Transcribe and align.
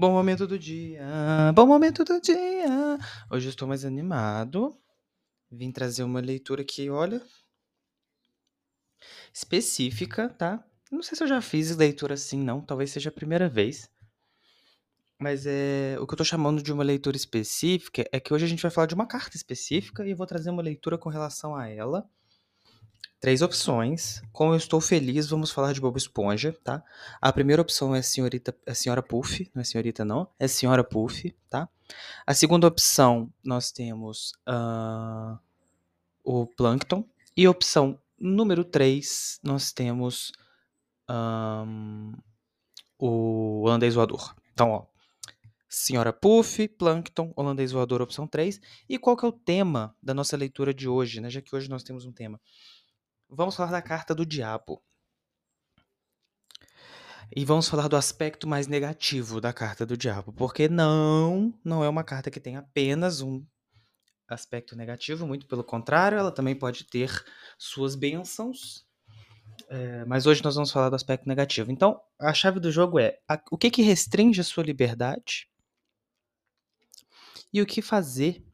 Bom 0.00 0.12
momento 0.12 0.46
do 0.46 0.58
dia, 0.58 1.52
bom 1.54 1.66
momento 1.66 2.02
do 2.06 2.18
dia. 2.22 2.98
Hoje 3.30 3.48
eu 3.48 3.50
estou 3.50 3.68
mais 3.68 3.84
animado. 3.84 4.74
Vim 5.52 5.70
trazer 5.70 6.04
uma 6.04 6.20
leitura 6.22 6.62
aqui, 6.62 6.88
olha, 6.88 7.20
específica, 9.30 10.30
tá? 10.30 10.64
Não 10.90 11.02
sei 11.02 11.18
se 11.18 11.22
eu 11.22 11.28
já 11.28 11.42
fiz 11.42 11.76
leitura 11.76 12.14
assim, 12.14 12.42
não. 12.42 12.62
Talvez 12.62 12.90
seja 12.92 13.10
a 13.10 13.12
primeira 13.12 13.46
vez. 13.46 13.90
Mas 15.18 15.44
é 15.44 15.98
o 16.00 16.06
que 16.06 16.14
eu 16.14 16.18
tô 16.18 16.24
chamando 16.24 16.62
de 16.62 16.72
uma 16.72 16.82
leitura 16.82 17.18
específica 17.18 18.02
é 18.10 18.18
que 18.18 18.32
hoje 18.32 18.46
a 18.46 18.48
gente 18.48 18.62
vai 18.62 18.70
falar 18.70 18.86
de 18.86 18.94
uma 18.94 19.06
carta 19.06 19.36
específica 19.36 20.06
e 20.06 20.12
eu 20.12 20.16
vou 20.16 20.26
trazer 20.26 20.48
uma 20.48 20.62
leitura 20.62 20.96
com 20.96 21.10
relação 21.10 21.54
a 21.54 21.68
ela. 21.68 22.08
Três 23.20 23.42
opções. 23.42 24.22
Como 24.32 24.54
eu 24.54 24.56
estou 24.56 24.80
feliz, 24.80 25.28
vamos 25.28 25.50
falar 25.50 25.74
de 25.74 25.80
Bobo 25.80 25.98
Esponja, 25.98 26.56
tá? 26.64 26.82
A 27.20 27.30
primeira 27.30 27.60
opção 27.60 27.94
é 27.94 28.00
senhorita, 28.00 28.56
é 28.64 28.72
senhora 28.72 29.02
Puff, 29.02 29.50
não 29.54 29.60
é 29.60 29.64
senhorita 29.64 30.06
não, 30.06 30.26
é 30.38 30.48
senhora 30.48 30.82
Puff, 30.82 31.30
tá? 31.50 31.68
A 32.26 32.32
segunda 32.32 32.66
opção 32.66 33.30
nós 33.44 33.70
temos 33.70 34.32
uh, 34.48 35.38
o 36.24 36.46
Plankton 36.46 37.04
e 37.36 37.44
a 37.44 37.50
opção 37.50 38.00
número 38.18 38.64
3 38.64 39.40
nós 39.42 39.70
temos 39.70 40.32
um, 41.10 42.14
o 42.98 43.62
holandês 43.64 43.94
voador. 43.94 44.34
Então, 44.54 44.70
ó, 44.70 44.86
Senhora 45.68 46.12
Puff, 46.12 46.66
Plankton, 46.66 47.32
holandês 47.36 47.70
voador, 47.70 48.02
opção 48.02 48.26
3. 48.26 48.60
E 48.88 48.98
qual 48.98 49.16
que 49.16 49.24
é 49.24 49.28
o 49.28 49.32
tema 49.32 49.94
da 50.02 50.12
nossa 50.12 50.36
leitura 50.36 50.74
de 50.74 50.88
hoje, 50.88 51.20
né? 51.20 51.30
Já 51.30 51.40
que 51.40 51.54
hoje 51.54 51.70
nós 51.70 51.84
temos 51.84 52.04
um 52.04 52.12
tema. 52.12 52.40
Vamos 53.30 53.54
falar 53.54 53.70
da 53.70 53.80
carta 53.80 54.14
do 54.14 54.26
diabo. 54.26 54.82
E 57.34 57.44
vamos 57.44 57.68
falar 57.68 57.86
do 57.86 57.96
aspecto 57.96 58.48
mais 58.48 58.66
negativo 58.66 59.40
da 59.40 59.52
carta 59.52 59.86
do 59.86 59.96
diabo, 59.96 60.32
porque 60.32 60.68
não, 60.68 61.54
não 61.64 61.84
é 61.84 61.88
uma 61.88 62.02
carta 62.02 62.28
que 62.28 62.40
tem 62.40 62.56
apenas 62.56 63.20
um 63.20 63.46
aspecto 64.28 64.74
negativo, 64.74 65.26
muito 65.26 65.46
pelo 65.46 65.62
contrário, 65.62 66.18
ela 66.18 66.32
também 66.32 66.56
pode 66.56 66.84
ter 66.84 67.24
suas 67.56 67.94
bênçãos. 67.94 68.84
É, 69.68 70.04
mas 70.06 70.26
hoje 70.26 70.42
nós 70.42 70.56
vamos 70.56 70.72
falar 70.72 70.88
do 70.88 70.96
aspecto 70.96 71.28
negativo. 71.28 71.70
Então, 71.70 72.00
a 72.18 72.34
chave 72.34 72.58
do 72.58 72.72
jogo 72.72 72.98
é 72.98 73.20
a, 73.28 73.40
o 73.52 73.56
que, 73.56 73.70
que 73.70 73.82
restringe 73.82 74.40
a 74.40 74.44
sua 74.44 74.64
liberdade 74.64 75.48
e 77.52 77.62
o 77.62 77.66
que 77.66 77.80
fazer 77.80 78.44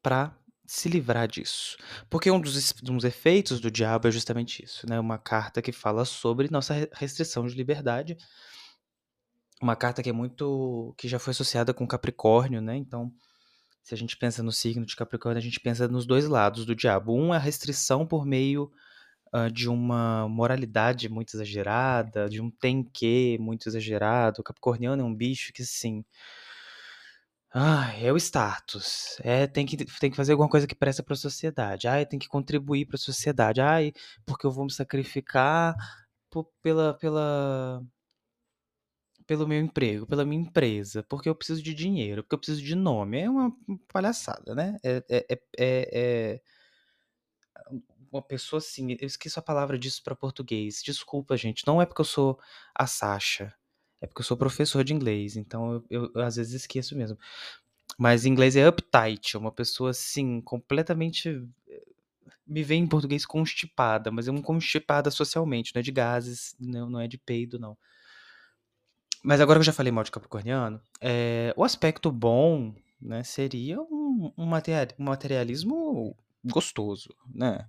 para 0.00 0.36
se 0.66 0.88
livrar 0.88 1.28
disso. 1.28 1.76
Porque 2.08 2.30
um 2.30 2.40
dos, 2.40 2.74
um 2.88 2.96
dos 2.96 3.04
efeitos 3.04 3.60
do 3.60 3.70
diabo 3.70 4.08
é 4.08 4.10
justamente 4.10 4.64
isso, 4.64 4.88
né? 4.88 4.98
Uma 4.98 5.18
carta 5.18 5.60
que 5.60 5.72
fala 5.72 6.04
sobre 6.04 6.50
nossa 6.50 6.88
restrição 6.92 7.46
de 7.46 7.54
liberdade. 7.54 8.16
Uma 9.60 9.76
carta 9.76 10.02
que 10.02 10.10
é 10.10 10.12
muito. 10.12 10.94
que 10.98 11.08
já 11.08 11.18
foi 11.18 11.32
associada 11.32 11.72
com 11.72 11.86
Capricórnio, 11.86 12.60
né? 12.60 12.76
Então, 12.76 13.12
se 13.82 13.94
a 13.94 13.96
gente 13.96 14.16
pensa 14.16 14.42
no 14.42 14.52
signo 14.52 14.86
de 14.86 14.96
Capricórnio, 14.96 15.38
a 15.38 15.42
gente 15.42 15.60
pensa 15.60 15.86
nos 15.88 16.06
dois 16.06 16.26
lados 16.26 16.64
do 16.64 16.74
diabo. 16.74 17.14
Um 17.14 17.34
é 17.34 17.36
a 17.36 17.40
restrição 17.40 18.06
por 18.06 18.24
meio 18.26 18.70
uh, 19.34 19.50
de 19.50 19.68
uma 19.68 20.28
moralidade 20.28 21.08
muito 21.08 21.36
exagerada, 21.36 22.28
de 22.28 22.40
um 22.40 22.50
tem 22.50 22.82
que 22.82 23.38
muito 23.38 23.68
exagerado. 23.68 24.40
O 24.40 24.44
Capricorniano 24.44 25.02
é 25.02 25.04
um 25.04 25.14
bicho 25.14 25.52
que, 25.52 25.64
sim 25.64 26.04
ah, 27.56 27.92
é 28.00 28.12
o 28.12 28.16
status. 28.16 29.16
É, 29.22 29.46
tem 29.46 29.64
que, 29.64 29.76
tem 29.76 30.10
que 30.10 30.16
fazer 30.16 30.32
alguma 30.32 30.48
coisa 30.48 30.66
que 30.66 30.74
presta 30.74 31.04
para 31.04 31.14
a 31.14 31.16
sociedade. 31.16 31.86
Ai, 31.86 32.04
tem 32.04 32.18
que 32.18 32.26
contribuir 32.26 32.84
para 32.84 32.96
a 32.96 32.98
sociedade. 32.98 33.60
Ai, 33.60 33.92
porque 34.26 34.44
eu 34.44 34.50
vou 34.50 34.64
me 34.64 34.72
sacrificar 34.72 35.76
pela, 36.60 36.94
pela, 36.94 37.80
pelo 39.24 39.46
meu 39.46 39.60
emprego, 39.60 40.04
pela 40.04 40.24
minha 40.24 40.42
empresa, 40.42 41.04
porque 41.04 41.28
eu 41.28 41.34
preciso 41.34 41.62
de 41.62 41.72
dinheiro, 41.74 42.24
porque 42.24 42.34
eu 42.34 42.38
preciso 42.38 42.60
de 42.60 42.74
nome. 42.74 43.20
É 43.20 43.30
uma 43.30 43.52
palhaçada, 43.92 44.52
né? 44.52 44.76
É, 44.82 45.04
é, 45.08 45.26
é, 45.30 45.38
é, 45.58 45.88
é 45.94 46.40
uma 48.12 48.22
pessoa 48.22 48.58
assim. 48.58 48.96
Eu 49.00 49.06
esqueço 49.06 49.38
a 49.38 49.42
palavra 49.42 49.78
disso 49.78 50.02
para 50.02 50.16
português. 50.16 50.82
Desculpa, 50.84 51.36
gente. 51.36 51.64
Não 51.66 51.80
é 51.80 51.86
porque 51.86 52.00
eu 52.00 52.04
sou 52.04 52.36
a 52.74 52.86
Sasha. 52.88 53.54
É 54.04 54.06
porque 54.06 54.20
eu 54.20 54.24
sou 54.24 54.36
professor 54.36 54.84
de 54.84 54.92
inglês, 54.92 55.34
então 55.34 55.82
eu, 55.88 56.10
eu 56.14 56.22
às 56.22 56.36
vezes 56.36 56.52
esqueço 56.52 56.94
mesmo. 56.94 57.18
Mas 57.98 58.26
inglês 58.26 58.54
é 58.54 58.68
uptight, 58.68 59.34
é 59.34 59.38
uma 59.38 59.50
pessoa 59.50 59.90
assim, 59.90 60.42
completamente. 60.42 61.42
Eh, 61.66 61.82
me 62.46 62.62
vem 62.62 62.82
em 62.82 62.86
português 62.86 63.24
constipada, 63.24 64.10
mas 64.10 64.28
é 64.28 64.30
um 64.30 64.42
constipada 64.42 65.10
socialmente, 65.10 65.74
não 65.74 65.80
é 65.80 65.82
de 65.82 65.90
gases, 65.90 66.54
não, 66.60 66.90
não 66.90 67.00
é 67.00 67.08
de 67.08 67.16
peido, 67.16 67.58
não. 67.58 67.78
Mas 69.22 69.40
agora 69.40 69.58
que 69.58 69.62
eu 69.62 69.64
já 69.66 69.72
falei 69.72 69.90
mal 69.90 70.04
de 70.04 70.10
Capricorniano, 70.10 70.78
é, 71.00 71.54
o 71.56 71.64
aspecto 71.64 72.12
bom 72.12 72.74
né, 73.00 73.22
seria 73.22 73.80
um, 73.80 74.30
um, 74.36 74.46
materialismo 74.98 76.14
gostoso, 76.44 77.08
né? 77.34 77.66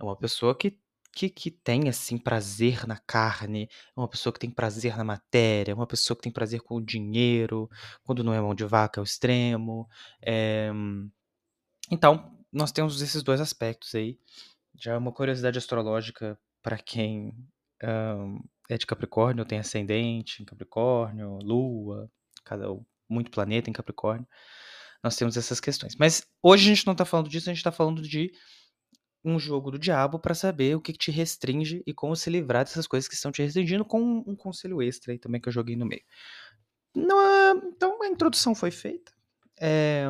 É 0.00 0.02
uma 0.02 0.16
pessoa 0.16 0.54
que 0.54 0.78
que, 1.16 1.30
que 1.30 1.50
tem 1.50 1.88
assim 1.88 2.18
prazer 2.18 2.86
na 2.86 2.98
carne, 2.98 3.70
é 3.96 3.98
uma 4.00 4.06
pessoa 4.06 4.30
que 4.34 4.38
tem 4.38 4.50
prazer 4.50 4.98
na 4.98 5.02
matéria, 5.02 5.72
é 5.72 5.74
uma 5.74 5.86
pessoa 5.86 6.14
que 6.14 6.22
tem 6.22 6.32
prazer 6.32 6.60
com 6.60 6.76
o 6.76 6.84
dinheiro, 6.84 7.70
quando 8.04 8.22
não 8.22 8.34
é 8.34 8.40
mão 8.40 8.54
de 8.54 8.66
vaca 8.66 9.00
é 9.00 9.02
o 9.02 9.04
extremo. 9.04 9.88
É... 10.20 10.70
Então, 11.90 12.36
nós 12.52 12.70
temos 12.70 13.00
esses 13.00 13.22
dois 13.22 13.40
aspectos 13.40 13.94
aí. 13.94 14.18
Já 14.78 14.92
é 14.92 14.98
uma 14.98 15.10
curiosidade 15.10 15.56
astrológica 15.56 16.38
para 16.62 16.76
quem 16.76 17.32
um, 17.82 18.38
é 18.68 18.76
de 18.76 18.84
Capricórnio, 18.84 19.46
tem 19.46 19.58
ascendente 19.58 20.42
em 20.42 20.44
Capricórnio, 20.44 21.38
Lua, 21.42 22.10
cada 22.44 22.66
muito 23.08 23.30
planeta 23.30 23.70
em 23.70 23.72
Capricórnio. 23.72 24.28
Nós 25.02 25.16
temos 25.16 25.36
essas 25.38 25.60
questões. 25.60 25.96
Mas 25.96 26.26
hoje 26.42 26.66
a 26.66 26.74
gente 26.74 26.86
não 26.86 26.92
está 26.92 27.06
falando 27.06 27.30
disso, 27.30 27.48
a 27.48 27.52
gente 27.54 27.60
está 27.60 27.72
falando 27.72 28.02
de 28.02 28.30
um 29.26 29.38
jogo 29.38 29.72
do 29.72 29.78
diabo 29.78 30.18
para 30.18 30.34
saber 30.34 30.76
o 30.76 30.80
que, 30.80 30.92
te 30.92 31.10
restringe 31.10 31.82
e 31.84 31.92
como 31.92 32.14
se 32.14 32.30
livrar 32.30 32.64
dessas 32.64 32.86
coisas 32.86 33.08
que 33.08 33.14
estão 33.14 33.32
te 33.32 33.42
restringindo 33.42 33.84
com 33.84 34.22
um 34.26 34.36
conselho 34.36 34.80
extra 34.80 35.12
aí 35.12 35.18
também 35.18 35.40
que 35.40 35.48
eu 35.48 35.52
joguei 35.52 35.74
no 35.74 35.84
meio. 35.84 36.02
Não, 36.94 37.56
então 37.66 38.02
a 38.02 38.06
introdução 38.06 38.54
foi 38.54 38.70
feita. 38.70 39.12
É, 39.60 40.06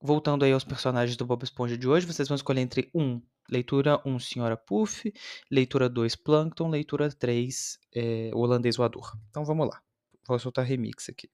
voltando 0.00 0.44
aí 0.44 0.52
aos 0.52 0.64
personagens 0.64 1.16
do 1.16 1.24
Bob 1.24 1.44
Esponja 1.44 1.78
de 1.78 1.88
hoje, 1.88 2.06
vocês 2.06 2.28
vão 2.28 2.34
escolher 2.34 2.60
entre 2.60 2.90
um, 2.92 3.22
leitura 3.48 4.00
1, 4.04 4.10
um, 4.10 4.18
Senhora 4.18 4.56
Puff, 4.56 5.12
leitura 5.50 5.88
2, 5.88 6.16
Plankton, 6.16 6.68
leitura 6.68 7.08
3, 7.10 7.78
é, 7.94 8.30
Holandês 8.34 8.76
Voador. 8.76 9.16
Então 9.30 9.44
vamos 9.44 9.68
lá. 9.68 9.80
Vou 10.26 10.38
soltar 10.38 10.64
remix 10.64 11.08
aqui. 11.08 11.30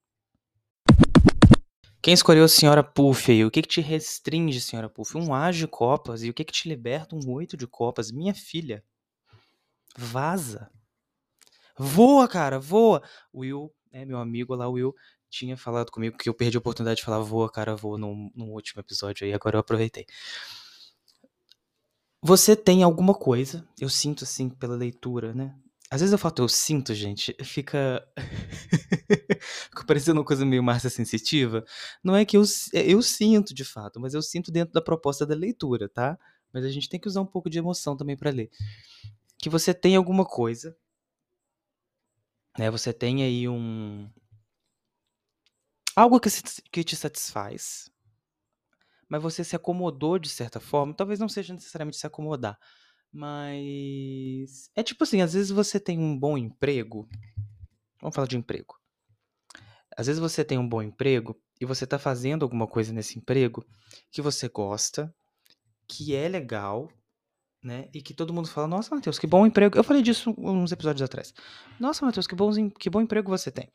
Quem 2.01 2.15
escolheu 2.15 2.45
a 2.45 2.49
Senhora 2.49 2.83
Puff 2.83 3.31
aí? 3.31 3.45
O 3.45 3.51
que, 3.51 3.63
que 3.63 3.69
te 3.69 3.81
restringe, 3.81 4.61
Senhora 4.61 4.89
Puff? 4.89 5.17
Um 5.17 5.35
as 5.35 5.57
de 5.57 5.67
copas. 5.67 6.23
E 6.23 6.31
o 6.31 6.35
que, 6.35 6.45
que 6.45 6.53
te 6.53 6.69
liberta? 6.69 7.17
Um 7.17 7.31
oito 7.33 7.57
de 7.57 7.67
copas. 7.67 8.13
Minha 8.13 8.35
filha. 8.35 8.85
Vaza. 9.97 10.71
Voa, 11.77 12.29
cara, 12.29 12.59
voa. 12.59 13.03
Will, 13.35 13.73
é 13.93 14.05
meu 14.05 14.19
amigo 14.19 14.55
lá, 14.55 14.69
Will, 14.69 14.95
tinha 15.31 15.57
falado 15.57 15.91
comigo 15.91 16.17
que 16.17 16.29
eu 16.29 16.35
perdi 16.35 16.57
a 16.57 16.61
oportunidade 16.61 16.99
de 16.99 17.05
falar 17.05 17.21
voa, 17.21 17.51
cara, 17.51 17.77
voa 17.77 17.99
no, 17.99 18.31
no 18.35 18.47
último 18.53 18.81
episódio 18.81 19.27
aí. 19.27 19.33
Agora 19.33 19.57
eu 19.57 19.61
aproveitei. 19.61 20.07
Você 22.23 22.57
tem 22.57 22.83
alguma 22.83 23.15
coisa, 23.15 23.67
eu 23.79 23.89
sinto 23.89 24.25
assim 24.25 24.49
pela 24.49 24.75
leitura, 24.75 25.33
né? 25.33 25.55
Às 25.91 26.01
vezes 26.01 26.13
eu 26.13 26.19
falo, 26.19 26.35
eu 26.39 26.49
sinto, 26.49 26.95
gente, 26.95 27.35
fica. 27.43 28.07
fica 29.71 29.87
parecendo 29.87 30.21
uma 30.21 30.27
coisa 30.27 30.45
meio 30.45 30.63
Márcia 30.63 30.91
sensitiva. 30.91 31.65
Não 32.05 32.15
é 32.15 32.25
que 32.27 32.37
eu, 32.37 32.43
é, 32.75 32.93
eu 32.93 33.01
sinto 33.03 33.55
de 33.55 33.65
fato, 33.65 33.99
mas 33.99 34.13
eu 34.13 34.21
sinto 34.21 34.53
dentro 34.53 34.75
da 34.75 34.83
proposta 34.83 35.25
da 35.25 35.35
leitura, 35.35 35.89
tá? 35.89 36.19
Mas 36.53 36.65
a 36.65 36.71
gente 36.71 36.89
tem 36.89 37.01
que 37.01 37.09
usar 37.09 37.23
um 37.23 37.27
pouco 37.27 37.49
de 37.49 37.59
emoção 37.59 37.97
também 37.97 38.17
para 38.17 38.31
ler. 38.31 38.51
Que 39.39 39.49
você 39.49 39.73
tem 39.73 39.97
alguma 39.97 40.27
coisa, 40.27 40.77
né? 42.59 42.71
Você 42.71 42.93
tem 42.93 43.23
aí 43.23 43.49
um. 43.49 44.11
Algo 45.97 46.21
que, 46.21 46.31
se, 46.31 46.43
que 46.71 46.85
te 46.85 46.95
satisfaz, 46.97 47.91
mas 49.09 49.23
você 49.23 49.43
se 49.43 49.57
acomodou 49.57 50.19
de 50.19 50.29
certa 50.29 50.61
forma. 50.61 50.95
Talvez 50.95 51.19
não 51.19 51.29
seja 51.29 51.55
necessariamente 51.55 51.97
se 51.97 52.07
acomodar, 52.07 52.59
mas 53.13 54.71
é 54.75 54.83
tipo 54.83 55.05
assim, 55.05 55.21
às 55.21 55.33
vezes 55.33 55.51
você 55.51 55.81
tem 55.81 55.99
um 55.99 56.19
bom 56.19 56.37
emprego. 56.37 57.09
Vamos 58.01 58.15
falar 58.15 58.29
de 58.29 58.37
emprego. 58.37 58.79
Às 59.97 60.07
vezes 60.07 60.21
você 60.21 60.45
tem 60.45 60.59
um 60.59 60.69
bom 60.69 60.83
emprego 60.83 61.37
e 61.61 61.65
você 61.65 61.85
está 61.85 61.99
fazendo 61.99 62.45
alguma 62.45 62.67
coisa 62.67 62.93
nesse 62.93 63.19
emprego 63.19 63.67
que 64.13 64.23
você 64.23 64.49
gosta, 64.49 65.13
que 65.89 66.15
é 66.15 66.29
legal, 66.29 66.89
né? 67.63 67.89
E 67.93 68.01
que 68.01 68.15
todo 68.15 68.33
mundo 68.33 68.49
fala: 68.49 68.69
Nossa, 68.69 68.95
Matheus, 68.95 69.19
que 69.19 69.27
bom 69.27 69.45
emprego. 69.47 69.77
Eu 69.77 69.83
falei 69.83 70.03
disso 70.03 70.33
uns 70.39 70.71
episódios 70.71 71.03
atrás. 71.03 71.35
Nossa, 71.81 72.05
Matheus, 72.05 72.27
que, 72.27 72.37
bom, 72.37 72.71
que 72.71 72.89
bom 72.89 73.01
emprego 73.01 73.29
você 73.29 73.51
tem. 73.51 73.69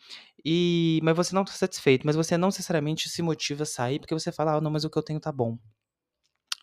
E, 0.46 1.02
mas 1.04 1.16
você 1.16 1.36
não 1.36 1.42
está 1.42 1.54
satisfeito, 1.56 2.06
mas 2.06 2.16
você 2.16 2.38
não 2.38 2.48
necessariamente 2.48 3.10
se 3.10 3.22
motiva 3.22 3.64
a 3.64 3.66
sair 3.66 4.00
porque 4.00 4.14
você 4.14 4.32
fala: 4.32 4.56
Ah, 4.56 4.62
não, 4.62 4.72
mas 4.72 4.86
o 4.86 4.90
que 4.90 4.98
eu 4.98 5.04
tenho 5.04 5.20
tá 5.20 5.32
bom 5.32 5.58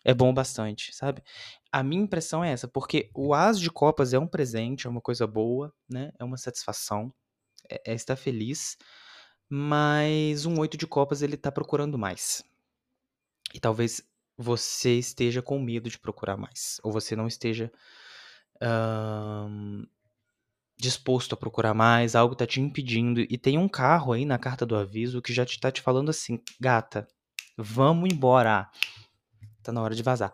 é 0.03 0.13
bom 0.13 0.33
bastante, 0.33 0.93
sabe? 0.95 1.23
A 1.71 1.83
minha 1.83 2.03
impressão 2.03 2.43
é 2.43 2.51
essa, 2.51 2.67
porque 2.67 3.09
o 3.15 3.33
as 3.33 3.59
de 3.59 3.69
copas 3.71 4.13
é 4.13 4.19
um 4.19 4.27
presente, 4.27 4.87
é 4.87 4.89
uma 4.89 5.01
coisa 5.01 5.27
boa, 5.27 5.73
né? 5.89 6.11
É 6.19 6.23
uma 6.23 6.37
satisfação. 6.37 7.13
é, 7.69 7.91
é 7.91 7.95
estar 7.95 8.15
feliz, 8.15 8.77
mas 9.49 10.45
um 10.45 10.59
oito 10.59 10.77
de 10.77 10.87
copas 10.87 11.21
ele 11.21 11.37
tá 11.37 11.51
procurando 11.51 11.97
mais. 11.97 12.43
E 13.53 13.59
talvez 13.59 14.01
você 14.37 14.97
esteja 14.97 15.41
com 15.41 15.59
medo 15.59 15.89
de 15.89 15.99
procurar 15.99 16.37
mais, 16.37 16.79
ou 16.83 16.91
você 16.91 17.15
não 17.15 17.27
esteja 17.27 17.71
hum, 18.61 19.85
disposto 20.77 21.33
a 21.33 21.37
procurar 21.37 21.73
mais, 21.73 22.15
algo 22.15 22.35
tá 22.35 22.45
te 22.47 22.59
impedindo, 22.59 23.21
e 23.21 23.37
tem 23.37 23.57
um 23.57 23.69
carro 23.69 24.13
aí 24.13 24.25
na 24.25 24.39
carta 24.39 24.65
do 24.65 24.75
aviso 24.75 25.21
que 25.21 25.33
já 25.33 25.45
te 25.45 25.59
tá 25.59 25.71
te 25.71 25.81
falando 25.81 26.09
assim, 26.09 26.39
gata, 26.59 27.07
vamos 27.57 28.11
embora, 28.11 28.69
tá 29.61 29.71
na 29.71 29.81
hora 29.81 29.95
de 29.95 30.03
vazar. 30.03 30.33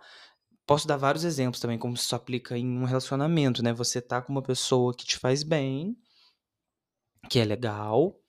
Posso 0.65 0.87
dar 0.87 0.97
vários 0.97 1.23
exemplos 1.23 1.59
também, 1.61 1.77
como 1.77 1.95
isso 1.95 2.15
aplica 2.15 2.57
em 2.57 2.67
um 2.67 2.83
relacionamento, 2.83 3.63
né? 3.63 3.73
Você 3.73 4.01
tá 4.01 4.21
com 4.21 4.31
uma 4.31 4.41
pessoa 4.41 4.93
que 4.95 5.05
te 5.05 5.17
faz 5.17 5.43
bem, 5.43 5.97
que 7.29 7.39
é 7.39 7.45
legal, 7.45 8.19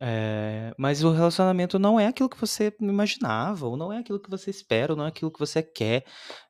é, 0.00 0.74
mas 0.76 1.02
o 1.02 1.10
relacionamento 1.10 1.78
não 1.78 1.98
é 1.98 2.06
aquilo 2.06 2.28
que 2.28 2.40
você 2.40 2.74
imaginava, 2.80 3.66
ou 3.66 3.76
não 3.76 3.92
é 3.92 3.98
aquilo 3.98 4.20
que 4.20 4.30
você 4.30 4.50
espera, 4.50 4.92
ou 4.92 4.96
não 4.96 5.06
é 5.06 5.08
aquilo 5.08 5.30
que 5.30 5.38
você 5.38 5.62
quer. 5.62 6.04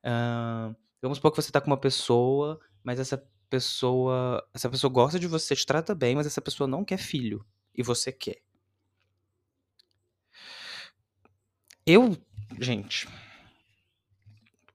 Uh, 0.04 0.74
vamos 1.00 1.18
supor 1.18 1.30
que 1.30 1.40
você 1.40 1.52
tá 1.52 1.60
com 1.60 1.68
uma 1.68 1.76
pessoa, 1.80 2.58
mas 2.82 2.98
essa 2.98 3.22
pessoa, 3.48 4.44
essa 4.52 4.68
pessoa 4.68 4.92
gosta 4.92 5.18
de 5.18 5.28
você, 5.28 5.54
te 5.54 5.64
trata 5.64 5.94
bem, 5.94 6.16
mas 6.16 6.26
essa 6.26 6.40
pessoa 6.40 6.66
não 6.66 6.84
quer 6.84 6.98
filho 6.98 7.44
e 7.74 7.82
você 7.82 8.12
quer. 8.12 8.40
Eu, 11.86 12.16
gente, 12.58 13.06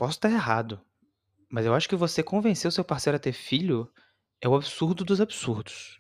posso 0.01 0.17
estar 0.17 0.31
errado, 0.31 0.81
mas 1.47 1.63
eu 1.63 1.75
acho 1.75 1.87
que 1.87 1.95
você 1.95 2.23
convencer 2.23 2.67
o 2.67 2.71
seu 2.71 2.83
parceiro 2.83 3.17
a 3.17 3.19
ter 3.19 3.33
filho 3.33 3.87
é 4.41 4.49
o 4.49 4.55
absurdo 4.55 5.05
dos 5.05 5.21
absurdos. 5.21 5.99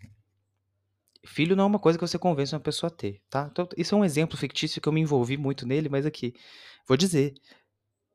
Filho 1.23 1.55
não 1.55 1.65
é 1.65 1.67
uma 1.67 1.77
coisa 1.77 1.99
que 1.99 2.07
você 2.07 2.17
convence 2.17 2.55
uma 2.55 2.59
pessoa 2.59 2.91
a 2.91 2.95
ter, 2.95 3.21
tá? 3.29 3.47
Então, 3.51 3.69
isso 3.77 3.93
é 3.93 3.97
um 3.99 4.03
exemplo 4.03 4.35
fictício 4.35 4.81
que 4.81 4.89
eu 4.89 4.91
me 4.91 5.01
envolvi 5.01 5.37
muito 5.37 5.67
nele, 5.67 5.87
mas 5.87 6.03
aqui, 6.03 6.33
vou 6.87 6.97
dizer, 6.97 7.35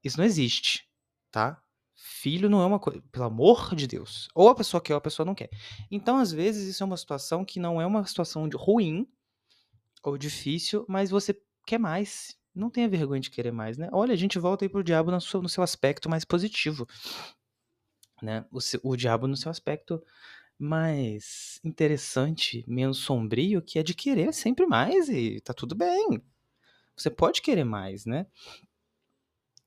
isso 0.03 0.19
não 0.19 0.25
existe, 0.25 0.88
tá? 1.31 1.62
Filho 1.94 2.50
não 2.50 2.62
é 2.62 2.67
uma 2.67 2.81
coisa, 2.81 3.00
pelo 3.12 3.27
amor 3.27 3.73
de 3.77 3.87
Deus. 3.87 4.29
Ou 4.35 4.49
a 4.49 4.56
pessoa 4.56 4.81
quer 4.81 4.94
ou 4.94 4.99
a 4.99 5.00
pessoa 5.00 5.25
não 5.25 5.37
quer. 5.37 5.50
Então, 5.89 6.17
às 6.17 6.32
vezes, 6.32 6.67
isso 6.67 6.82
é 6.82 6.87
uma 6.87 6.97
situação 6.97 7.44
que 7.44 7.61
não 7.61 7.81
é 7.81 7.87
uma 7.87 8.05
situação 8.05 8.49
ruim 8.56 9.06
ou 10.03 10.19
difícil, 10.19 10.85
mas 10.89 11.11
você 11.11 11.41
quer 11.65 11.79
mais. 11.79 12.37
Não 12.56 12.70
tenha 12.70 12.88
vergonha 12.88 13.20
de 13.20 13.31
querer 13.31 13.53
mais, 13.53 13.76
né? 13.76 13.91
Olha, 13.93 14.14
a 14.14 14.17
gente 14.17 14.38
volta 14.38 14.64
aí 14.64 14.69
pro 14.69 14.82
diabo 14.82 15.11
no 15.11 15.20
seu, 15.20 15.43
no 15.43 15.49
seu 15.49 15.62
aspecto 15.62 16.08
mais 16.08 16.25
positivo. 16.25 16.87
Né? 18.23 18.47
O, 18.50 18.58
o 18.82 18.97
diabo 18.97 19.26
no 19.26 19.37
seu 19.37 19.50
aspecto 19.50 20.03
mais 20.58 21.61
interessante, 21.62 22.64
menos 22.67 22.99
sombrio, 22.99 23.61
que 23.61 23.79
é 23.79 23.82
de 23.82 23.94
querer 23.94 24.32
sempre 24.32 24.67
mais 24.67 25.11
e 25.11 25.38
tá 25.43 25.53
tudo 25.53 25.75
bem. 25.75 26.23
Você 26.97 27.11
pode 27.11 27.43
querer 27.43 27.64
mais, 27.64 28.06
né? 28.06 28.26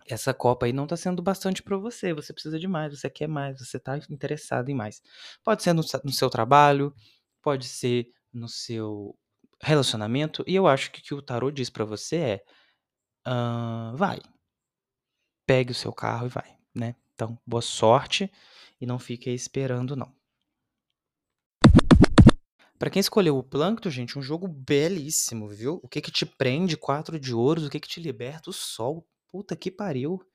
Essa 0.07 0.33
Copa 0.33 0.65
aí 0.65 0.73
não 0.73 0.87
tá 0.87 0.97
sendo 0.97 1.21
bastante 1.21 1.61
para 1.61 1.77
você, 1.77 2.11
você 2.13 2.33
precisa 2.33 2.57
de 2.59 2.67
mais, 2.67 2.99
você 2.99 3.07
quer 3.07 3.27
mais, 3.27 3.59
você 3.59 3.79
tá 3.79 3.95
interessado 4.09 4.69
em 4.69 4.73
mais. 4.73 5.03
Pode 5.43 5.61
ser 5.61 5.73
no, 5.73 5.83
no 6.03 6.11
seu 6.11 6.29
trabalho, 6.31 6.91
pode 7.39 7.67
ser 7.67 8.11
no 8.33 8.47
seu 8.47 9.15
relacionamento, 9.61 10.43
e 10.47 10.55
eu 10.55 10.65
acho 10.65 10.91
que 10.91 10.99
o 11.01 11.03
que 11.03 11.13
o 11.13 11.21
tarot 11.21 11.53
diz 11.53 11.69
para 11.69 11.85
você 11.85 12.15
é: 12.15 12.45
uh, 13.29 13.95
vai, 13.95 14.19
pegue 15.45 15.71
o 15.71 15.75
seu 15.75 15.93
carro 15.93 16.25
e 16.25 16.29
vai, 16.29 16.57
né? 16.73 16.95
Então, 17.13 17.37
boa 17.45 17.61
sorte 17.61 18.31
e 18.81 18.85
não 18.85 18.97
fique 18.97 19.29
aí 19.29 19.35
esperando, 19.35 19.95
não. 19.95 20.13
Para 22.79 22.89
quem 22.89 23.01
escolheu 23.01 23.37
o 23.37 23.43
Plankton, 23.43 23.89
gente, 23.89 24.17
um 24.17 24.21
jogo 24.21 24.47
belíssimo, 24.47 25.49
viu? 25.49 25.81
O 25.83 25.87
que 25.89 25.99
que 25.99 26.11
te 26.11 26.25
prende? 26.25 26.77
Quatro 26.77 27.19
de 27.19 27.35
ouros. 27.35 27.65
O 27.65 27.69
que 27.69 27.77
que 27.77 27.89
te 27.89 27.99
liberta? 27.99 28.49
O 28.49 28.53
sol. 28.53 29.05
Puta 29.27 29.53
que 29.53 29.69
pariu. 29.69 30.25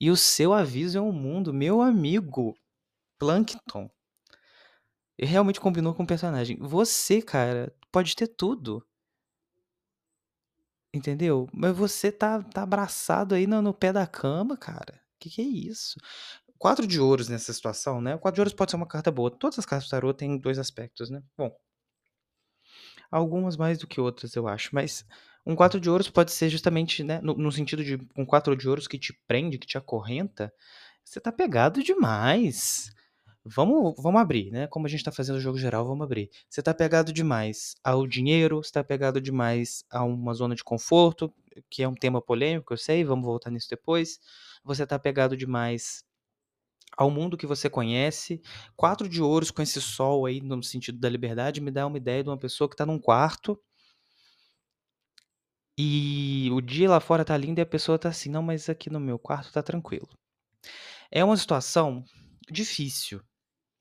E 0.00 0.10
o 0.10 0.16
seu 0.16 0.52
aviso 0.52 0.98
é 0.98 1.00
um 1.00 1.12
mundo, 1.12 1.54
meu 1.54 1.80
amigo. 1.80 2.56
Plankton. 3.20 3.88
E 5.16 5.24
realmente 5.24 5.60
combinou 5.60 5.94
com 5.94 6.02
o 6.02 6.06
personagem. 6.06 6.56
Você, 6.58 7.22
cara, 7.22 7.72
pode 7.92 8.16
ter 8.16 8.26
tudo. 8.26 8.84
Entendeu? 10.94 11.48
Mas 11.52 11.76
você 11.76 12.12
tá, 12.12 12.42
tá 12.42 12.62
abraçado 12.62 13.34
aí 13.34 13.46
no, 13.46 13.62
no 13.62 13.72
pé 13.74 13.92
da 13.92 14.06
cama, 14.06 14.56
cara. 14.56 15.00
Que 15.18 15.30
que 15.30 15.40
é 15.40 15.44
isso? 15.44 15.98
Quatro 16.58 16.86
de 16.86 17.00
ouros 17.00 17.28
nessa 17.28 17.52
situação, 17.52 18.00
né? 18.00 18.14
O 18.14 18.18
quatro 18.18 18.36
de 18.36 18.40
ouros 18.42 18.54
pode 18.54 18.70
ser 18.70 18.76
uma 18.76 18.86
carta 18.86 19.10
boa. 19.10 19.30
Todas 19.30 19.58
as 19.58 19.66
cartas 19.66 19.88
do 19.88 19.90
tarot 19.90 20.16
têm 20.16 20.38
dois 20.38 20.58
aspectos, 20.58 21.10
né? 21.10 21.22
Bom, 21.36 21.50
Algumas 23.10 23.56
mais 23.56 23.78
do 23.78 23.86
que 23.86 24.00
outras, 24.00 24.34
eu 24.34 24.48
acho. 24.48 24.70
Mas 24.72 25.04
um 25.44 25.54
4 25.54 25.80
de 25.80 25.90
ouros 25.90 26.08
pode 26.08 26.32
ser 26.32 26.48
justamente, 26.48 27.02
né, 27.04 27.20
no, 27.20 27.34
no 27.34 27.52
sentido 27.52 27.84
de 27.84 27.98
um 28.16 28.24
4 28.24 28.56
de 28.56 28.68
ouros 28.68 28.88
que 28.88 28.98
te 28.98 29.12
prende, 29.26 29.58
que 29.58 29.66
te 29.66 29.78
acorrenta. 29.78 30.52
Você 31.04 31.20
tá 31.20 31.32
pegado 31.32 31.82
demais. 31.82 32.90
Vamos, 33.44 33.94
vamos 33.98 34.20
abrir, 34.20 34.50
né? 34.52 34.66
Como 34.68 34.86
a 34.86 34.88
gente 34.88 35.02
tá 35.02 35.10
fazendo 35.10 35.36
o 35.36 35.40
jogo 35.40 35.58
geral, 35.58 35.84
vamos 35.86 36.04
abrir. 36.04 36.30
Você 36.48 36.62
tá 36.62 36.72
pegado 36.72 37.12
demais 37.12 37.74
ao 37.82 38.06
dinheiro, 38.06 38.62
você 38.62 38.72
tá 38.72 38.84
pegado 38.84 39.20
demais 39.20 39.84
a 39.90 40.04
uma 40.04 40.32
zona 40.32 40.54
de 40.54 40.62
conforto, 40.62 41.32
que 41.68 41.82
é 41.82 41.88
um 41.88 41.94
tema 41.94 42.22
polêmico, 42.22 42.72
eu 42.72 42.76
sei, 42.78 43.04
vamos 43.04 43.24
voltar 43.24 43.50
nisso 43.50 43.68
depois. 43.68 44.20
Você 44.64 44.86
tá 44.86 44.98
pegado 44.98 45.36
demais 45.36 46.04
ao 46.96 47.10
mundo 47.10 47.36
que 47.36 47.46
você 47.46 47.68
conhece. 47.70 48.40
Quatro 48.76 49.08
de 49.08 49.22
ouros 49.22 49.50
com 49.50 49.62
esse 49.62 49.80
sol 49.80 50.26
aí 50.26 50.40
no 50.40 50.62
sentido 50.62 50.98
da 50.98 51.08
liberdade 51.08 51.60
me 51.60 51.70
dá 51.70 51.86
uma 51.86 51.96
ideia 51.98 52.22
de 52.22 52.30
uma 52.30 52.38
pessoa 52.38 52.68
que 52.68 52.74
está 52.74 52.86
num 52.86 52.98
quarto 52.98 53.58
e 55.76 56.50
o 56.52 56.60
dia 56.60 56.88
lá 56.88 57.00
fora 57.00 57.24
tá 57.24 57.36
lindo 57.36 57.58
e 57.60 57.62
a 57.62 57.66
pessoa 57.66 57.98
tá 57.98 58.08
assim, 58.08 58.30
não, 58.30 58.42
mas 58.42 58.68
aqui 58.68 58.90
no 58.90 59.00
meu 59.00 59.18
quarto 59.18 59.52
tá 59.52 59.62
tranquilo. 59.62 60.08
É 61.10 61.24
uma 61.24 61.36
situação 61.36 62.04
difícil, 62.50 63.22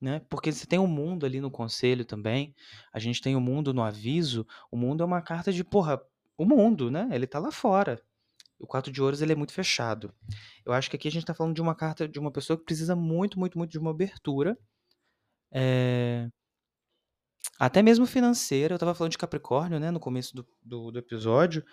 né? 0.01 0.21
Porque 0.29 0.51
você 0.51 0.65
tem 0.65 0.79
o 0.79 0.83
um 0.83 0.87
mundo 0.87 1.25
ali 1.25 1.39
no 1.39 1.51
conselho 1.51 2.03
também, 2.03 2.55
a 2.91 2.99
gente 2.99 3.21
tem 3.21 3.35
o 3.35 3.37
um 3.37 3.41
mundo 3.41 3.73
no 3.73 3.83
aviso, 3.83 4.47
o 4.71 4.75
mundo 4.75 5.03
é 5.03 5.05
uma 5.05 5.21
carta 5.21 5.53
de, 5.53 5.63
porra, 5.63 6.01
o 6.37 6.45
mundo, 6.45 6.89
né? 6.89 7.07
Ele 7.11 7.27
tá 7.27 7.37
lá 7.37 7.51
fora. 7.51 8.01
O 8.59 8.67
quatro 8.67 8.91
de 8.91 9.01
ouros 9.01 9.21
ele 9.21 9.33
é 9.33 9.35
muito 9.35 9.53
fechado. 9.53 10.13
Eu 10.65 10.73
acho 10.73 10.89
que 10.89 10.95
aqui 10.95 11.07
a 11.07 11.11
gente 11.11 11.23
está 11.23 11.33
falando 11.33 11.55
de 11.55 11.61
uma 11.61 11.75
carta 11.75 12.07
de 12.07 12.19
uma 12.19 12.31
pessoa 12.31 12.57
que 12.57 12.65
precisa 12.65 12.95
muito, 12.95 13.39
muito, 13.39 13.57
muito 13.57 13.71
de 13.71 13.79
uma 13.79 13.91
abertura. 13.91 14.57
É... 15.51 16.29
Até 17.59 17.81
mesmo 17.81 18.05
financeira. 18.05 18.73
Eu 18.73 18.75
estava 18.75 18.93
falando 18.93 19.11
de 19.11 19.17
Capricórnio, 19.17 19.79
né, 19.79 19.91
no 19.91 19.99
começo 19.99 20.35
do, 20.35 20.47
do, 20.63 20.91
do 20.91 20.99
episódio, 20.99 21.63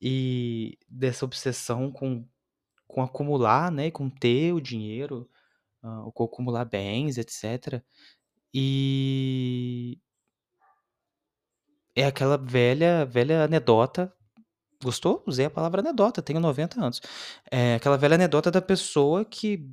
e 0.00 0.78
dessa 0.88 1.24
obsessão 1.24 1.90
com, 1.90 2.26
com 2.86 3.02
acumular, 3.02 3.70
né, 3.70 3.90
com 3.90 4.10
ter 4.10 4.52
o 4.52 4.60
dinheiro, 4.60 5.28
uh, 5.84 6.10
com 6.12 6.24
acumular 6.24 6.64
bens, 6.64 7.18
etc. 7.18 7.82
E 8.52 9.98
é 11.96 12.06
aquela 12.06 12.36
velha, 12.36 13.04
velha 13.04 13.44
anedota 13.44 14.12
Gostou? 14.84 15.22
Usei 15.26 15.46
a 15.46 15.50
palavra 15.50 15.80
anedota, 15.80 16.20
tenho 16.20 16.38
90 16.40 16.80
anos. 16.80 17.00
É 17.50 17.76
aquela 17.76 17.96
velha 17.96 18.14
anedota 18.16 18.50
da 18.50 18.60
pessoa 18.60 19.24
que. 19.24 19.66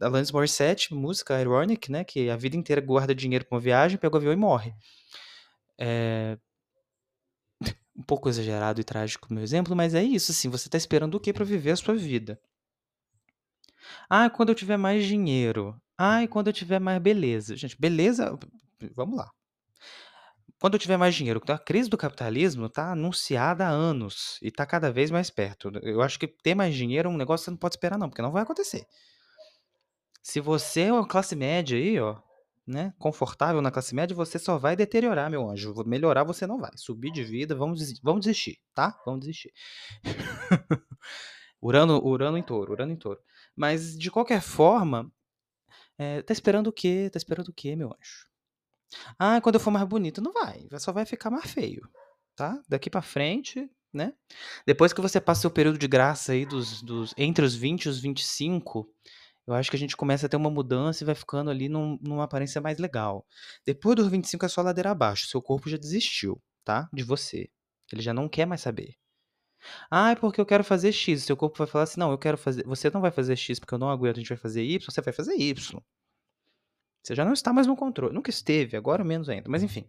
Alanis 0.00 0.30
Morissette, 0.30 0.94
música 0.94 1.40
Ironic, 1.40 1.90
né? 1.90 2.04
Que 2.04 2.30
a 2.30 2.36
vida 2.36 2.56
inteira 2.56 2.80
guarda 2.80 3.14
dinheiro 3.14 3.44
para 3.46 3.56
uma 3.56 3.60
viagem, 3.60 3.98
pega 3.98 4.14
o 4.14 4.18
avião 4.18 4.32
e 4.32 4.36
morre. 4.36 4.74
É. 5.78 6.38
Um 7.98 8.02
pouco 8.02 8.28
exagerado 8.28 8.78
e 8.78 8.84
trágico 8.84 9.26
o 9.30 9.32
meu 9.32 9.42
exemplo, 9.42 9.74
mas 9.74 9.94
é 9.94 10.02
isso, 10.02 10.30
assim. 10.30 10.50
Você 10.50 10.68
tá 10.68 10.76
esperando 10.76 11.14
o 11.14 11.20
que 11.20 11.32
para 11.32 11.46
viver 11.46 11.70
a 11.70 11.76
sua 11.76 11.94
vida? 11.94 12.38
Ah, 14.08 14.30
quando 14.30 14.50
eu 14.50 14.54
tiver 14.54 14.76
mais 14.76 15.04
dinheiro. 15.04 15.80
Ah, 15.98 16.26
quando 16.28 16.48
eu 16.48 16.52
tiver 16.52 16.80
mais 16.80 17.00
beleza. 17.00 17.56
Gente, 17.56 17.78
beleza. 17.78 18.38
Vamos 18.94 19.16
lá 19.16 19.30
quando 20.58 20.74
eu 20.74 20.80
tiver 20.80 20.96
mais 20.96 21.14
dinheiro. 21.14 21.40
A 21.48 21.58
crise 21.58 21.88
do 21.88 21.96
capitalismo 21.96 22.66
está 22.66 22.92
anunciada 22.92 23.66
há 23.66 23.70
anos 23.70 24.38
e 24.42 24.48
está 24.48 24.64
cada 24.66 24.90
vez 24.90 25.10
mais 25.10 25.30
perto. 25.30 25.70
Eu 25.82 26.02
acho 26.02 26.18
que 26.18 26.26
ter 26.26 26.54
mais 26.54 26.74
dinheiro 26.74 27.08
é 27.08 27.12
um 27.12 27.16
negócio 27.16 27.44
que 27.44 27.46
você 27.46 27.50
não 27.50 27.58
pode 27.58 27.74
esperar, 27.74 27.98
não, 27.98 28.08
porque 28.08 28.22
não 28.22 28.32
vai 28.32 28.42
acontecer. 28.42 28.86
Se 30.22 30.40
você 30.40 30.82
é 30.82 30.92
uma 30.92 31.06
classe 31.06 31.36
média 31.36 31.78
aí, 31.78 32.00
ó, 32.00 32.16
né, 32.66 32.92
confortável 32.98 33.62
na 33.62 33.70
classe 33.70 33.94
média, 33.94 34.16
você 34.16 34.38
só 34.38 34.58
vai 34.58 34.74
deteriorar, 34.74 35.30
meu 35.30 35.48
anjo. 35.48 35.72
Melhorar 35.86 36.24
você 36.24 36.46
não 36.46 36.58
vai. 36.58 36.72
Subir 36.74 37.12
de 37.12 37.22
vida, 37.22 37.54
vamos, 37.54 38.00
vamos 38.00 38.22
desistir, 38.22 38.58
tá? 38.74 39.00
Vamos 39.04 39.20
desistir. 39.20 39.52
Urano, 41.66 42.00
Urano 42.04 42.38
em 42.38 42.42
touro, 42.42 42.72
Urano 42.72 42.92
em 42.92 42.96
touro. 42.96 43.20
Mas, 43.56 43.96
de 43.98 44.10
qualquer 44.10 44.40
forma, 44.42 45.10
é, 45.98 46.22
tá 46.22 46.32
esperando 46.32 46.68
o 46.68 46.72
quê? 46.72 47.10
Tá 47.12 47.18
esperando 47.18 47.48
o 47.48 47.54
quê, 47.54 47.76
meu 47.76 47.88
anjo? 47.88 48.26
Ah, 49.18 49.40
quando 49.40 49.56
eu 49.56 49.60
for 49.60 49.70
mais 49.70 49.86
bonito. 49.86 50.20
Não 50.20 50.32
vai, 50.32 50.66
só 50.78 50.92
vai 50.92 51.06
ficar 51.06 51.30
mais 51.30 51.50
feio, 51.50 51.88
tá? 52.34 52.60
Daqui 52.68 52.90
para 52.90 53.02
frente, 53.02 53.70
né? 53.92 54.12
Depois 54.66 54.92
que 54.92 55.00
você 55.00 55.20
passa 55.20 55.48
o 55.48 55.50
período 55.50 55.78
de 55.78 55.88
graça 55.88 56.32
aí 56.32 56.46
dos, 56.46 56.82
dos 56.82 57.14
entre 57.16 57.44
os 57.44 57.54
20 57.54 57.84
e 57.86 57.88
os 57.88 58.00
25, 58.00 58.88
Eu 59.46 59.54
acho 59.54 59.70
que 59.70 59.76
a 59.76 59.78
gente 59.80 59.96
começa 59.96 60.26
a 60.26 60.28
ter 60.28 60.36
uma 60.36 60.50
mudança 60.50 61.04
e 61.04 61.06
vai 61.06 61.14
ficando 61.14 61.50
ali 61.50 61.68
num- 61.68 61.98
numa 62.02 62.24
aparência 62.24 62.60
mais 62.60 62.78
legal. 62.78 63.26
Depois 63.66 63.96
dos 63.96 64.08
25 64.08 64.44
é 64.46 64.48
só 64.48 64.62
ladeira 64.62 64.90
abaixo. 64.90 65.28
Seu 65.28 65.40
corpo 65.42 65.68
já 65.70 65.76
desistiu, 65.78 66.42
tá? 66.64 66.88
De 66.92 67.02
você. 67.04 67.48
Ele 67.92 68.02
já 68.02 68.12
não 68.14 68.28
quer 68.28 68.46
mais 68.46 68.60
saber. 68.62 68.96
Ah, 69.90 70.12
é 70.12 70.14
porque 70.14 70.40
eu 70.40 70.46
quero 70.46 70.64
fazer 70.64 70.92
X. 70.92 71.24
Seu 71.24 71.36
corpo 71.36 71.58
vai 71.58 71.66
falar 71.66 71.84
assim: 71.84 72.00
não, 72.00 72.10
eu 72.10 72.18
quero 72.18 72.36
fazer. 72.38 72.64
Você 72.66 72.90
não 72.90 73.00
vai 73.00 73.10
fazer 73.10 73.36
X 73.36 73.58
porque 73.58 73.74
eu 73.74 73.78
não 73.78 73.90
aguento, 73.90 74.16
a 74.16 74.20
gente 74.20 74.28
vai 74.28 74.38
fazer 74.38 74.62
Y, 74.62 74.84
você 74.84 75.00
vai 75.00 75.12
fazer 75.12 75.34
Y. 75.36 75.82
Você 77.02 77.14
já 77.14 77.24
não 77.24 77.32
está 77.32 77.52
mais 77.52 77.66
no 77.66 77.76
controle. 77.76 78.14
Nunca 78.14 78.30
esteve, 78.30 78.76
agora 78.76 79.04
menos 79.04 79.28
ainda. 79.28 79.48
Mas 79.48 79.62
enfim. 79.62 79.86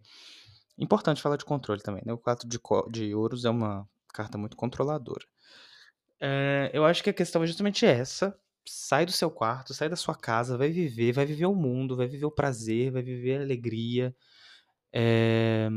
Importante 0.78 1.20
falar 1.20 1.36
de 1.36 1.44
controle 1.44 1.82
também, 1.82 2.02
né? 2.06 2.12
O 2.12 2.18
4 2.18 2.48
de, 2.48 2.58
de 2.90 3.14
ouros 3.14 3.44
é 3.44 3.50
uma 3.50 3.88
carta 4.14 4.38
muito 4.38 4.56
controladora. 4.56 5.26
É, 6.20 6.70
eu 6.72 6.84
acho 6.84 7.02
que 7.02 7.10
a 7.10 7.12
questão 7.12 7.42
é 7.42 7.46
justamente 7.46 7.84
essa. 7.84 8.38
Sai 8.64 9.06
do 9.06 9.12
seu 9.12 9.30
quarto, 9.30 9.74
sai 9.74 9.88
da 9.88 9.96
sua 9.96 10.14
casa, 10.14 10.56
vai 10.56 10.70
viver, 10.70 11.12
vai 11.12 11.26
viver 11.26 11.46
o 11.46 11.54
mundo, 11.54 11.96
vai 11.96 12.06
viver 12.06 12.26
o 12.26 12.30
prazer, 12.30 12.92
vai 12.92 13.02
viver 13.02 13.38
a 13.38 13.42
alegria. 13.42 14.14
É, 14.92 15.68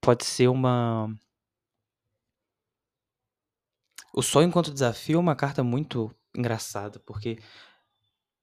pode 0.00 0.24
ser 0.24 0.48
uma. 0.48 1.12
O 4.12 4.22
sonho 4.22 4.48
enquanto 4.48 4.72
desafio 4.72 5.16
é 5.16 5.20
uma 5.20 5.36
carta 5.36 5.62
muito 5.62 6.14
engraçada, 6.36 6.98
porque 7.00 7.38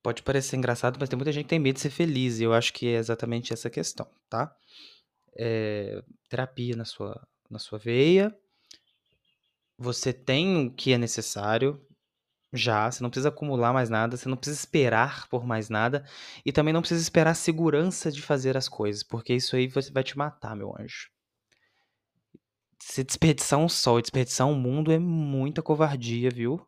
pode 0.04 0.22
parecer 0.22 0.56
engraçado, 0.56 0.98
mas 1.00 1.10
tem 1.10 1.18
muita 1.18 1.32
gente 1.32 1.46
que 1.46 1.50
tem 1.50 1.60
medo 1.60 1.76
de 1.76 1.82
ser 1.82 1.90
feliz, 1.90 2.40
e 2.40 2.44
eu 2.44 2.54
acho 2.54 2.72
que 2.72 2.88
é 2.88 2.98
exatamente 2.98 3.52
essa 3.52 3.70
questão, 3.70 4.08
tá? 4.30 4.56
É, 5.36 6.04
terapia 6.30 6.76
na 6.76 6.86
sua, 6.86 7.28
na 7.50 7.60
sua 7.60 7.80
veia. 7.80 8.36
Você 9.78 10.14
tem 10.14 10.68
o 10.68 10.72
que 10.72 10.94
é 10.94 10.98
necessário, 10.98 11.82
já, 12.54 12.90
você 12.90 13.04
não 13.04 13.10
precisa 13.10 13.30
acumular 13.30 13.74
mais 13.74 13.90
nada, 13.90 14.16
você 14.16 14.30
não 14.30 14.38
precisa 14.38 14.60
esperar 14.60 15.28
por 15.28 15.46
mais 15.46 15.70
nada, 15.70 16.06
e 16.46 16.52
também 16.52 16.74
não 16.74 16.82
precisa 16.82 17.02
esperar 17.02 17.32
a 17.32 17.36
segurança 17.36 18.12
de 18.12 18.22
fazer 18.22 18.56
as 18.56 18.70
coisas, 18.70 19.04
porque 19.04 19.34
isso 19.34 19.56
aí 19.56 19.68
vai 19.68 20.04
te 20.04 20.18
matar, 20.18 20.56
meu 20.56 20.74
anjo. 20.80 21.10
Se 22.88 23.04
desperdiçar 23.04 23.58
um 23.58 23.68
sol 23.68 23.98
e 23.98 24.02
desperdiçar 24.04 24.46
um 24.48 24.54
mundo 24.54 24.92
é 24.92 25.00
muita 25.00 25.64
covardia, 25.64 26.30
viu? 26.30 26.64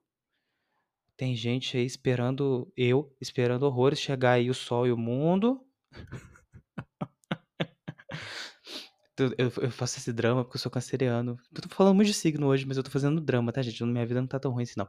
Tem 1.15 1.35
gente 1.35 1.77
aí 1.77 1.85
esperando, 1.85 2.73
eu, 2.75 3.15
esperando 3.21 3.63
horrores 3.63 3.99
chegar 3.99 4.31
aí 4.31 4.49
o 4.49 4.53
sol 4.53 4.87
e 4.87 4.91
o 4.91 4.97
mundo. 4.97 5.63
Eu, 9.35 9.51
eu 9.63 9.71
faço 9.71 9.97
esse 9.97 10.13
drama 10.13 10.43
porque 10.43 10.57
eu 10.57 10.61
sou 10.61 10.71
canceriano. 10.71 11.39
Eu 11.51 11.61
tô 11.63 11.69
falando 11.69 11.95
muito 11.95 12.05
de 12.05 12.13
signo 12.13 12.45
hoje, 12.45 12.67
mas 12.67 12.77
eu 12.77 12.83
tô 12.83 12.91
fazendo 12.91 13.19
drama, 13.19 13.51
tá, 13.51 13.63
gente? 13.63 13.83
Minha 13.83 14.05
vida 14.05 14.21
não 14.21 14.27
tá 14.27 14.39
tão 14.39 14.51
ruim 14.51 14.61
assim, 14.61 14.75
não. 14.77 14.87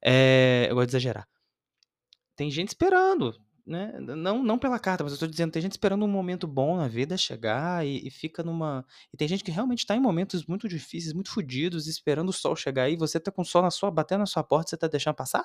É, 0.00 0.68
eu 0.70 0.76
gosto 0.76 0.86
de 0.86 0.92
exagerar. 0.92 1.26
Tem 2.36 2.48
gente 2.48 2.68
esperando, 2.68 3.34
né? 3.66 3.98
Não, 3.98 4.42
não 4.42 4.58
pela 4.58 4.78
carta, 4.78 5.02
mas 5.02 5.12
eu 5.12 5.18
tô 5.18 5.26
dizendo, 5.26 5.50
tem 5.50 5.60
gente 5.60 5.72
esperando 5.72 6.04
um 6.04 6.08
momento 6.08 6.46
bom 6.46 6.76
na 6.76 6.86
vida 6.86 7.16
chegar 7.16 7.84
e, 7.84 8.06
e 8.06 8.10
fica 8.10 8.42
numa. 8.42 8.86
E 9.12 9.16
tem 9.16 9.26
gente 9.26 9.42
que 9.42 9.50
realmente 9.50 9.84
tá 9.84 9.96
em 9.96 10.00
momentos 10.00 10.46
muito 10.46 10.68
difíceis, 10.68 11.12
muito 11.12 11.30
fodidos, 11.30 11.88
esperando 11.88 12.28
o 12.28 12.32
sol 12.32 12.54
chegar 12.54 12.88
e 12.88 12.96
você 12.96 13.18
tá 13.18 13.32
com 13.32 13.42
o 13.42 13.44
sol 13.44 13.62
na 13.62 13.70
sua, 13.70 13.90
batendo 13.90 14.20
na 14.20 14.26
sua 14.26 14.44
porta, 14.44 14.70
você 14.70 14.76
tá 14.76 14.86
deixando 14.86 15.16
passar? 15.16 15.44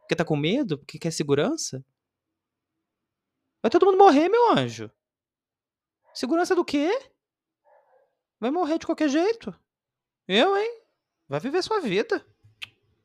Porque 0.00 0.16
tá 0.16 0.24
com 0.24 0.36
medo? 0.36 0.78
Porque 0.78 0.98
quer 0.98 1.12
segurança? 1.12 1.84
Vai 3.62 3.70
todo 3.70 3.86
mundo 3.86 3.98
morrer, 3.98 4.28
meu 4.28 4.52
anjo. 4.52 4.90
Segurança 6.12 6.54
do 6.54 6.64
quê? 6.64 6.90
Vai 8.40 8.50
morrer 8.50 8.78
de 8.78 8.86
qualquer 8.86 9.08
jeito. 9.08 9.54
Eu, 10.26 10.56
hein? 10.56 10.82
Vai 11.28 11.40
viver 11.40 11.62
sua 11.62 11.80
vida. 11.80 12.24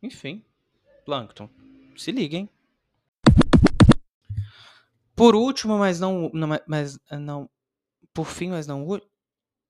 Enfim. 0.01 0.43
Plankton. 1.05 1.49
Se 1.95 2.11
liguem. 2.11 2.49
Por 5.19 5.35
último, 5.35 5.77
mas 5.77 5.99
não. 5.99 6.31
não 6.33 6.47
mas 6.65 6.97
não. 7.11 7.49
Por 8.13 8.25
fim, 8.25 8.51
mas 8.51 8.65
não. 8.65 8.87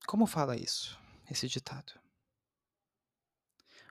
Como 0.06 0.28
fala 0.28 0.56
isso? 0.56 0.96
Esse 1.28 1.48
ditado. 1.48 2.00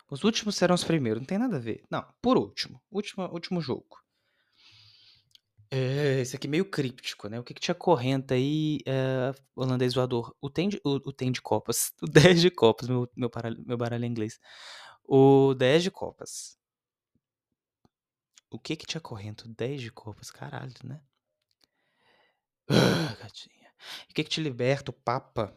Os 0.09 0.23
últimos 0.23 0.55
serão 0.55 0.77
os 0.77 0.85
primeiros. 0.85 1.21
Não 1.21 1.27
tem 1.27 1.37
nada 1.37 1.57
a 1.57 1.59
ver. 1.59 1.83
Não, 1.91 2.07
por 2.23 2.39
último. 2.39 2.81
Último, 2.89 3.25
último 3.33 3.61
jogo. 3.61 4.01
É, 5.69 6.21
esse 6.21 6.37
aqui 6.37 6.47
é 6.47 6.51
meio 6.51 6.65
críptico, 6.65 7.29
né? 7.29 7.41
O 7.41 7.43
que, 7.43 7.53
que 7.53 7.61
te 7.61 7.73
acorrenta 7.73 8.35
aí, 8.35 8.79
é, 8.87 9.35
holandês 9.57 9.95
voador? 9.95 10.37
O 10.41 10.49
tem, 10.49 10.69
de, 10.69 10.81
o, 10.85 10.95
o 11.09 11.13
tem 11.13 11.33
de 11.33 11.43
copas. 11.43 11.93
O 12.01 12.07
10 12.07 12.41
de 12.41 12.53
copas, 12.53 12.89
meu, 12.89 13.11
meu, 13.17 13.29
baralho, 13.29 13.61
meu 13.67 13.77
baralho 13.77 14.05
em 14.05 14.09
inglês. 14.09 14.39
O 15.05 15.55
10 15.55 15.83
de 15.83 15.91
copas. 15.91 16.57
O 18.49 18.61
que 18.61 18.77
que 18.77 18.87
te 18.87 18.97
acorrenta? 18.97 19.45
O 19.45 19.49
10 19.49 19.81
de 19.81 19.91
copas, 19.91 20.31
caralho, 20.31 20.73
né? 20.85 21.03
Ah, 22.71 23.17
gatinha. 23.21 23.71
O 24.11 24.15
que 24.15 24.25
que 24.25 24.31
te 24.31 24.41
liberta? 24.41 24.91
O 24.91 24.95
papa. 24.95 25.55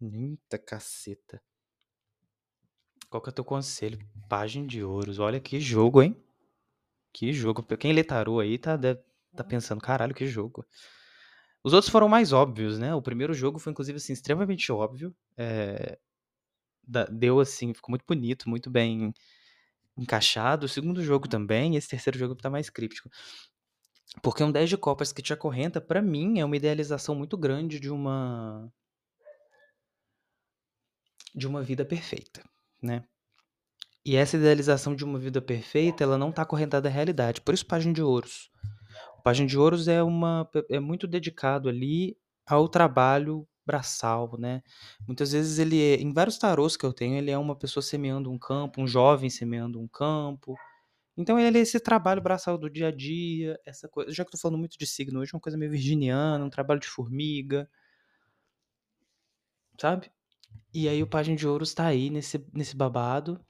Eita 0.00 0.58
caceta. 0.58 1.40
Qual 3.08 3.22
que 3.22 3.28
é 3.28 3.32
o 3.32 3.34
teu 3.34 3.44
conselho? 3.44 3.98
Página 4.28 4.66
de 4.66 4.82
ouros. 4.82 5.18
Olha 5.18 5.40
que 5.40 5.60
jogo, 5.60 6.02
hein? 6.02 6.16
Que 7.12 7.32
jogo. 7.32 7.62
Quem 7.62 7.92
lê 7.92 8.04
tarô 8.04 8.40
aí 8.40 8.58
tá, 8.58 8.76
deve, 8.76 9.00
tá 9.34 9.44
pensando, 9.44 9.80
caralho, 9.80 10.14
que 10.14 10.26
jogo. 10.26 10.66
Os 11.62 11.72
outros 11.72 11.90
foram 11.90 12.08
mais 12.08 12.32
óbvios, 12.32 12.78
né? 12.78 12.94
O 12.94 13.02
primeiro 13.02 13.32
jogo 13.32 13.58
foi, 13.58 13.72
inclusive, 13.72 13.96
assim, 13.96 14.12
extremamente 14.12 14.70
óbvio. 14.70 15.14
É, 15.36 15.98
deu, 17.10 17.40
assim, 17.40 17.72
ficou 17.72 17.90
muito 17.90 18.04
bonito, 18.06 18.48
muito 18.48 18.70
bem 18.70 19.14
encaixado. 19.96 20.66
O 20.66 20.68
segundo 20.68 21.02
jogo 21.02 21.28
também. 21.28 21.76
Esse 21.76 21.88
terceiro 21.88 22.18
jogo 22.18 22.34
tá 22.34 22.50
mais 22.50 22.70
críptico. 22.70 23.08
Porque 24.22 24.42
um 24.42 24.52
10 24.52 24.70
de 24.70 24.76
copas 24.76 25.12
que 25.12 25.22
te 25.22 25.32
acorrenta, 25.32 25.80
para 25.80 26.00
mim, 26.00 26.38
é 26.38 26.44
uma 26.44 26.56
idealização 26.56 27.14
muito 27.14 27.36
grande 27.36 27.80
de 27.80 27.90
uma 27.90 28.70
de 31.34 31.46
uma 31.46 31.62
vida 31.62 31.84
perfeita, 31.84 32.42
né? 32.82 33.04
E 34.04 34.16
essa 34.16 34.36
idealização 34.36 34.94
de 34.94 35.04
uma 35.04 35.18
vida 35.18 35.42
perfeita, 35.42 36.02
ela 36.02 36.16
não 36.16 36.30
está 36.30 36.42
acorrentada 36.42 36.88
à 36.88 36.92
realidade. 36.92 37.40
Por 37.40 37.52
isso, 37.52 37.66
Página 37.66 37.92
de 37.92 38.02
Ouros. 38.02 38.50
O 39.18 39.22
Página 39.22 39.46
de 39.48 39.58
Ouros 39.58 39.88
é, 39.88 40.02
uma, 40.02 40.48
é 40.70 40.80
muito 40.80 41.06
dedicado 41.06 41.68
ali 41.68 42.16
ao 42.46 42.68
trabalho 42.68 43.46
braçal, 43.66 44.38
né? 44.38 44.62
Muitas 45.06 45.32
vezes 45.32 45.58
ele, 45.58 45.82
é, 45.82 45.96
em 45.96 46.12
vários 46.12 46.38
tarôs 46.38 46.76
que 46.76 46.86
eu 46.86 46.92
tenho, 46.92 47.16
ele 47.16 47.32
é 47.32 47.36
uma 47.36 47.56
pessoa 47.56 47.82
semeando 47.82 48.30
um 48.30 48.38
campo, 48.38 48.80
um 48.80 48.86
jovem 48.86 49.28
semeando 49.28 49.80
um 49.80 49.88
campo. 49.88 50.54
Então 51.16 51.38
ele 51.38 51.58
é 51.58 51.62
esse 51.62 51.80
trabalho 51.80 52.20
braçal 52.20 52.58
do 52.58 52.68
dia 52.68 52.88
a 52.88 52.90
dia, 52.90 53.58
essa 53.64 53.88
coisa. 53.88 54.12
Já 54.12 54.24
que 54.24 54.28
eu 54.28 54.32
tô 54.32 54.38
falando 54.38 54.58
muito 54.58 54.78
de 54.78 54.86
signo 54.86 55.20
hoje, 55.20 55.32
uma 55.34 55.40
coisa 55.40 55.56
meio 55.56 55.70
virginiana, 55.70 56.44
um 56.44 56.50
trabalho 56.50 56.80
de 56.80 56.88
formiga. 56.88 57.68
Sabe? 59.80 60.10
E 60.74 60.88
aí 60.88 61.02
o 61.02 61.06
Página 61.06 61.36
de 61.36 61.46
Ouros 61.46 61.72
tá 61.74 61.86
aí 61.86 62.10
nesse, 62.10 62.44
nesse 62.52 62.76
babado 62.76 63.40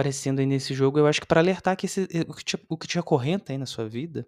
aparecendo 0.00 0.38
aí 0.38 0.46
nesse 0.46 0.72
jogo, 0.72 0.98
eu 0.98 1.06
acho 1.06 1.20
que 1.20 1.26
para 1.26 1.40
alertar 1.40 1.76
que 1.76 1.86
esse, 1.86 2.08
o, 2.26 2.34
que 2.34 2.44
te, 2.44 2.66
o 2.68 2.76
que 2.76 2.86
te 2.86 2.98
acorrenta 2.98 3.52
aí 3.52 3.58
na 3.58 3.66
sua 3.66 3.88
vida 3.88 4.26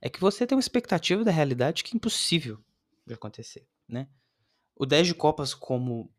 é 0.00 0.08
que 0.08 0.20
você 0.20 0.46
tem 0.46 0.56
uma 0.56 0.60
expectativa 0.60 1.24
da 1.24 1.30
realidade 1.30 1.84
que 1.84 1.94
é 1.94 1.96
impossível 1.96 2.58
de 3.06 3.14
acontecer, 3.14 3.66
né? 3.88 4.08
O 4.74 4.84
10 4.84 5.08
de 5.08 5.14
copas 5.14 5.54
como 5.54 6.12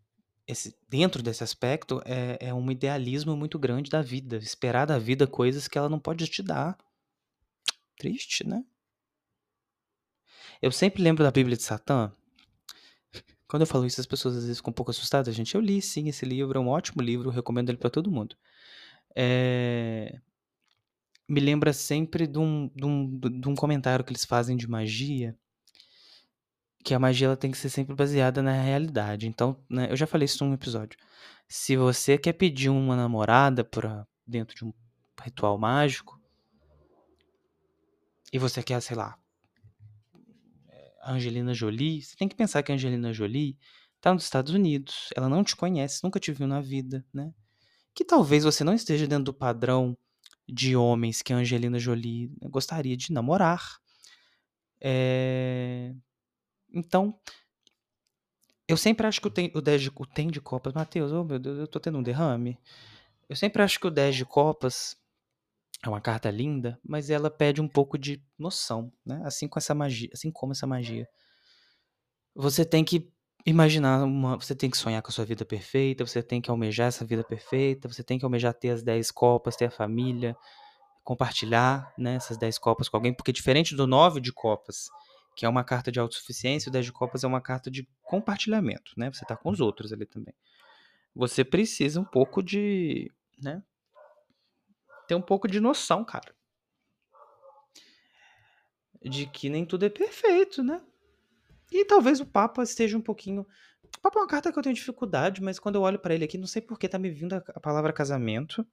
esse, 0.48 0.78
dentro 0.88 1.24
desse 1.24 1.44
aspecto 1.44 2.02
é, 2.06 2.38
é 2.40 2.54
um 2.54 2.70
idealismo 2.70 3.36
muito 3.36 3.58
grande 3.58 3.90
da 3.90 4.02
vida, 4.02 4.38
esperar 4.38 4.86
da 4.86 5.00
vida 5.00 5.26
coisas 5.26 5.68
que 5.68 5.78
ela 5.78 5.90
não 5.90 6.00
pode 6.00 6.28
te 6.28 6.44
dar. 6.44 6.78
Triste, 7.98 8.46
né? 8.46 8.64
Eu 10.62 10.72
sempre 10.72 11.02
lembro 11.02 11.24
da 11.24 11.32
Bíblia 11.32 11.58
de 11.58 11.64
Satã. 11.64 12.12
Quando 13.48 13.62
eu 13.62 13.68
falo 13.68 13.86
isso, 13.86 14.02
as 14.02 14.08
pessoas 14.08 14.36
às 14.36 14.44
vezes 14.44 14.58
ficam 14.58 14.72
um 14.72 14.74
pouco 14.74 14.92
assustadas. 14.92 15.34
Gente, 15.34 15.56
eu 15.56 15.62
li 15.62 15.82
sim 15.82 16.08
esse 16.10 16.26
livro, 16.26 16.58
é 16.58 16.62
um 16.62 16.68
ótimo 16.68 17.02
livro, 17.02 17.30
recomendo 17.30 17.70
ele 17.70 17.78
para 17.78 17.90
todo 17.90 18.12
mundo. 18.12 18.36
É... 19.16 20.20
Me 21.28 21.40
lembra 21.40 21.74
sempre 21.74 22.28
de 22.28 22.38
um, 22.38 22.70
de, 22.76 22.86
um, 22.86 23.20
de 23.20 23.50
um 23.50 23.56
comentário 23.56 24.06
que 24.06 24.12
eles 24.12 24.26
fazem 24.26 24.56
de 24.56 24.68
magia, 24.68 25.38
que 26.86 26.94
a 26.94 27.00
magia 27.00 27.26
ela 27.26 27.36
tem 27.36 27.50
que 27.50 27.58
ser 27.58 27.70
sempre 27.70 27.96
baseada 27.96 28.44
na 28.44 28.62
realidade. 28.62 29.28
Então, 29.28 29.60
né, 29.68 29.88
eu 29.90 29.98
já 29.98 30.06
falei 30.06 30.26
isso 30.26 30.46
num 30.46 30.54
episódio. 30.54 30.98
Se 31.48 31.76
você 31.76 32.16
quer 32.16 32.34
pedir 32.34 32.70
uma 32.70 32.96
namorada 32.96 33.64
para 33.64 34.08
dentro 34.26 34.56
de 34.56 34.64
um 34.64 34.72
ritual 35.20 35.58
mágico, 35.58 36.22
e 38.32 38.38
você 38.38 38.62
quer, 38.62 38.80
sei 38.82 38.96
lá, 38.96 39.18
a 41.02 41.14
Angelina 41.14 41.56
Jolie, 41.56 42.04
você 42.04 42.16
tem 42.16 42.28
que 42.28 42.36
pensar 42.36 42.62
que 42.62 42.72
a 42.72 42.76
Angelina 42.76 43.12
Jolie 43.12 43.58
tá 44.00 44.14
nos 44.14 44.24
Estados 44.24 44.54
Unidos, 44.54 45.10
ela 45.16 45.28
não 45.28 45.44
te 45.44 45.56
conhece, 45.56 46.04
nunca 46.04 46.20
te 46.20 46.32
viu 46.32 46.46
na 46.46 46.62
vida, 46.62 47.04
né? 47.12 47.34
Que 47.96 48.06
talvez 48.06 48.44
você 48.44 48.64
não 48.64 48.76
esteja 48.76 49.08
dentro 49.08 49.26
do 49.26 49.34
padrão 49.34 49.98
de 50.48 50.76
homens 50.76 51.24
que 51.24 51.34
a 51.34 51.38
Angelina 51.38 51.80
Jolie 51.80 52.30
gostaria 52.44 52.96
de 52.96 53.12
namorar. 53.12 53.80
É... 54.80 55.96
Então, 56.76 57.18
eu 58.68 58.76
sempre 58.76 59.08
acho 59.08 59.22
que 59.22 59.28
o 59.28 59.32
tem, 59.32 59.50
o 59.56 59.62
10 59.62 59.84
de, 59.84 59.90
o 59.90 60.32
de 60.32 60.42
copas, 60.42 60.74
Matheus, 60.74 61.12
oh 61.14 61.24
meu 61.24 61.40
Deus, 61.40 61.58
eu 61.58 61.68
tô 61.68 61.80
tendo 61.80 61.98
um 61.98 62.04
derrame. 62.04 62.60
Eu 63.30 63.36
sempre 63.36 63.64
acho 63.64 63.80
que 63.80 63.88
o 63.88 63.92
10 63.92 64.18
de 64.18 64.26
copas 64.26 64.98
é 65.84 65.88
uma 65.90 66.02
carta 66.02 66.30
linda, 66.30 66.80
mas 66.84 67.10
ela 67.10 67.30
pede 67.30 67.62
um 67.62 67.68
pouco 67.68 67.98
de 67.98 68.22
noção, 68.38 68.92
né? 69.06 69.22
Assim 69.24 69.48
com 69.48 69.58
essa 69.58 69.74
magia, 69.74 70.10
assim 70.14 70.30
como 70.32 70.52
essa 70.52 70.68
magia. 70.68 71.08
Você 72.36 72.66
tem 72.66 72.84
que 72.84 73.10
imaginar 73.46 74.04
uma, 74.04 74.36
você 74.36 74.56
tem 74.56 74.70
que 74.70 74.78
sonhar 74.78 75.02
com 75.02 75.10
a 75.10 75.12
sua 75.12 75.26
vida 75.26 75.46
perfeita, 75.46 76.06
você 76.06 76.22
tem 76.22 76.42
que 76.42 76.50
almejar 76.50 76.88
essa 76.88 77.06
vida 77.06 77.24
perfeita, 77.24 77.88
você 77.88 78.04
tem 78.04 78.20
que 78.20 78.26
almejar 78.26 78.54
ter 78.54 78.72
as 78.72 78.84
10 78.84 79.12
copas, 79.12 79.56
ter 79.56 79.66
a 79.66 79.72
família, 79.72 80.36
compartilhar, 81.04 81.94
né, 81.98 82.16
essas 82.16 82.38
10 82.38 82.58
copas 82.58 82.90
com 82.90 82.98
alguém, 82.98 83.14
porque 83.14 83.32
diferente 83.32 83.76
do 83.76 83.86
9 83.86 84.20
de 84.20 84.34
copas, 84.34 84.90
que 85.36 85.46
é 85.46 85.50
uma 85.50 85.64
carta 85.64 85.92
de 85.92 86.00
autossuficiência, 86.00 86.70
o 86.70 86.72
10 86.72 86.86
de 86.86 86.92
copas 86.94 87.24
é 87.24 87.28
uma 87.28 87.42
carta 87.42 87.70
de 87.70 87.88
compartilhamento, 88.02 88.94
né? 88.96 89.12
Você 89.12 89.26
tá 89.26 89.36
com 89.36 89.50
os 89.50 89.60
outros 89.60 89.92
ali 89.92 90.06
também. 90.06 90.34
Você 91.14 91.44
precisa 91.44 92.00
um 92.00 92.06
pouco 92.06 92.42
de, 92.42 93.12
né, 93.42 93.62
ter 95.08 95.16
um 95.16 95.22
pouco 95.22 95.48
de 95.48 95.60
noção, 95.60 96.04
cara. 96.04 96.34
De 99.02 99.28
que 99.28 99.50
nem 99.50 99.66
tudo 99.66 99.86
é 99.86 99.90
perfeito, 99.90 100.64
né? 100.64 100.82
E 101.72 101.86
talvez 101.86 102.20
o 102.20 102.26
Papa 102.26 102.64
esteja 102.64 102.98
um 102.98 103.02
pouquinho. 103.02 103.46
O 103.98 104.02
Papa 104.02 104.20
é 104.20 104.22
uma 104.22 104.28
carta 104.28 104.52
que 104.52 104.58
eu 104.58 104.64
tenho 104.64 104.76
dificuldade, 104.76 105.42
mas 105.42 105.60
quando 105.60 105.76
eu 105.76 105.82
olho 105.82 106.00
para 106.00 106.14
ele 106.14 106.26
aqui, 106.26 106.38
não 106.38 106.48
sei 106.48 106.62
por 106.62 106.80
que 106.80 106.88
tá 106.88 106.98
me 106.98 107.10
vindo 107.10 107.34
a 107.34 107.60
palavra 107.60 107.94
casamento, 107.94 108.66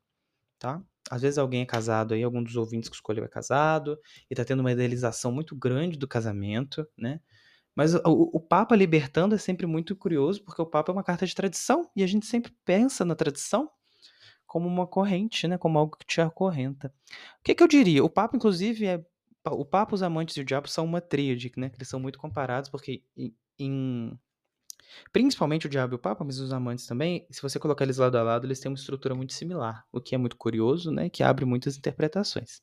tá? 0.59 0.83
Às 1.11 1.23
vezes 1.23 1.39
alguém 1.39 1.63
é 1.63 1.67
casado 1.67 2.15
aí, 2.15 2.23
algum 2.23 2.43
dos 2.43 2.57
ouvintes 2.57 2.89
que 2.89 2.95
escolheu 2.95 3.25
é 3.25 3.29
casado, 3.29 3.99
e 4.31 4.35
tá 4.35 4.45
tendo 4.45 4.61
uma 4.61 4.73
idealização 4.73 5.33
muito 5.33 5.55
grande 5.57 5.99
do 5.99 6.09
casamento, 6.09 6.87
né? 6.97 7.21
Mas 7.75 7.95
o, 7.95 8.01
o, 8.05 8.41
Papa 8.41 8.77
libertando 8.77 9.35
é 9.35 9.39
sempre 9.39 9.67
muito 9.67 9.97
curioso, 9.97 10.45
porque 10.45 10.61
o 10.61 10.67
Papa 10.67 10.93
é 10.93 10.95
uma 10.95 11.03
carta 11.03 11.27
de 11.27 11.35
tradição, 11.35 11.91
e 11.97 12.03
a 12.03 12.07
gente 12.07 12.27
sempre 12.27 12.53
pensa 12.65 13.05
na 13.05 13.15
tradição 13.15 13.71
como 14.47 14.69
uma 14.69 14.87
corrente, 14.87 15.49
né? 15.49 15.57
Como 15.57 15.79
algo 15.79 15.97
que 15.97 16.07
te 16.07 16.21
acorrenta. 16.21 16.93
O 17.41 17.43
que, 17.43 17.55
que 17.55 17.63
eu 17.63 17.69
diria? 17.69 18.05
O 18.05 18.11
Papa, 18.11 18.37
inclusive, 18.37 18.87
é. 18.87 19.05
O 19.47 19.65
Papa, 19.65 19.95
os 19.95 20.03
amantes 20.03 20.37
e 20.37 20.41
o 20.41 20.45
diabo 20.45 20.69
são 20.69 20.85
uma 20.85 21.01
tríade, 21.01 21.51
né? 21.57 21.71
Que 21.71 21.77
eles 21.77 21.89
são 21.89 21.99
muito 21.99 22.19
comparados, 22.19 22.71
porque 22.71 23.03
em, 23.59 24.19
Principalmente 25.13 25.67
o 25.67 25.69
diabo 25.69 25.95
e 25.95 25.97
o 25.97 25.99
papa, 25.99 26.25
mas 26.25 26.39
os 26.39 26.53
amantes 26.53 26.87
também, 26.87 27.27
se 27.31 27.43
você 27.43 27.59
colocar 27.59 27.85
eles 27.85 27.99
lado 27.99 28.17
a 28.17 28.23
lado, 28.23 28.47
eles 28.47 28.61
têm 28.61 28.71
uma 28.71 28.77
estrutura 28.77 29.15
muito 29.15 29.33
similar, 29.33 29.87
o 29.93 30.01
que 30.01 30.15
é 30.15 30.19
muito 30.19 30.37
curioso, 30.37 30.91
né? 30.91 31.09
Que 31.09 31.23
abre 31.23 31.45
muitas 31.45 31.77
interpretações. 31.77 32.61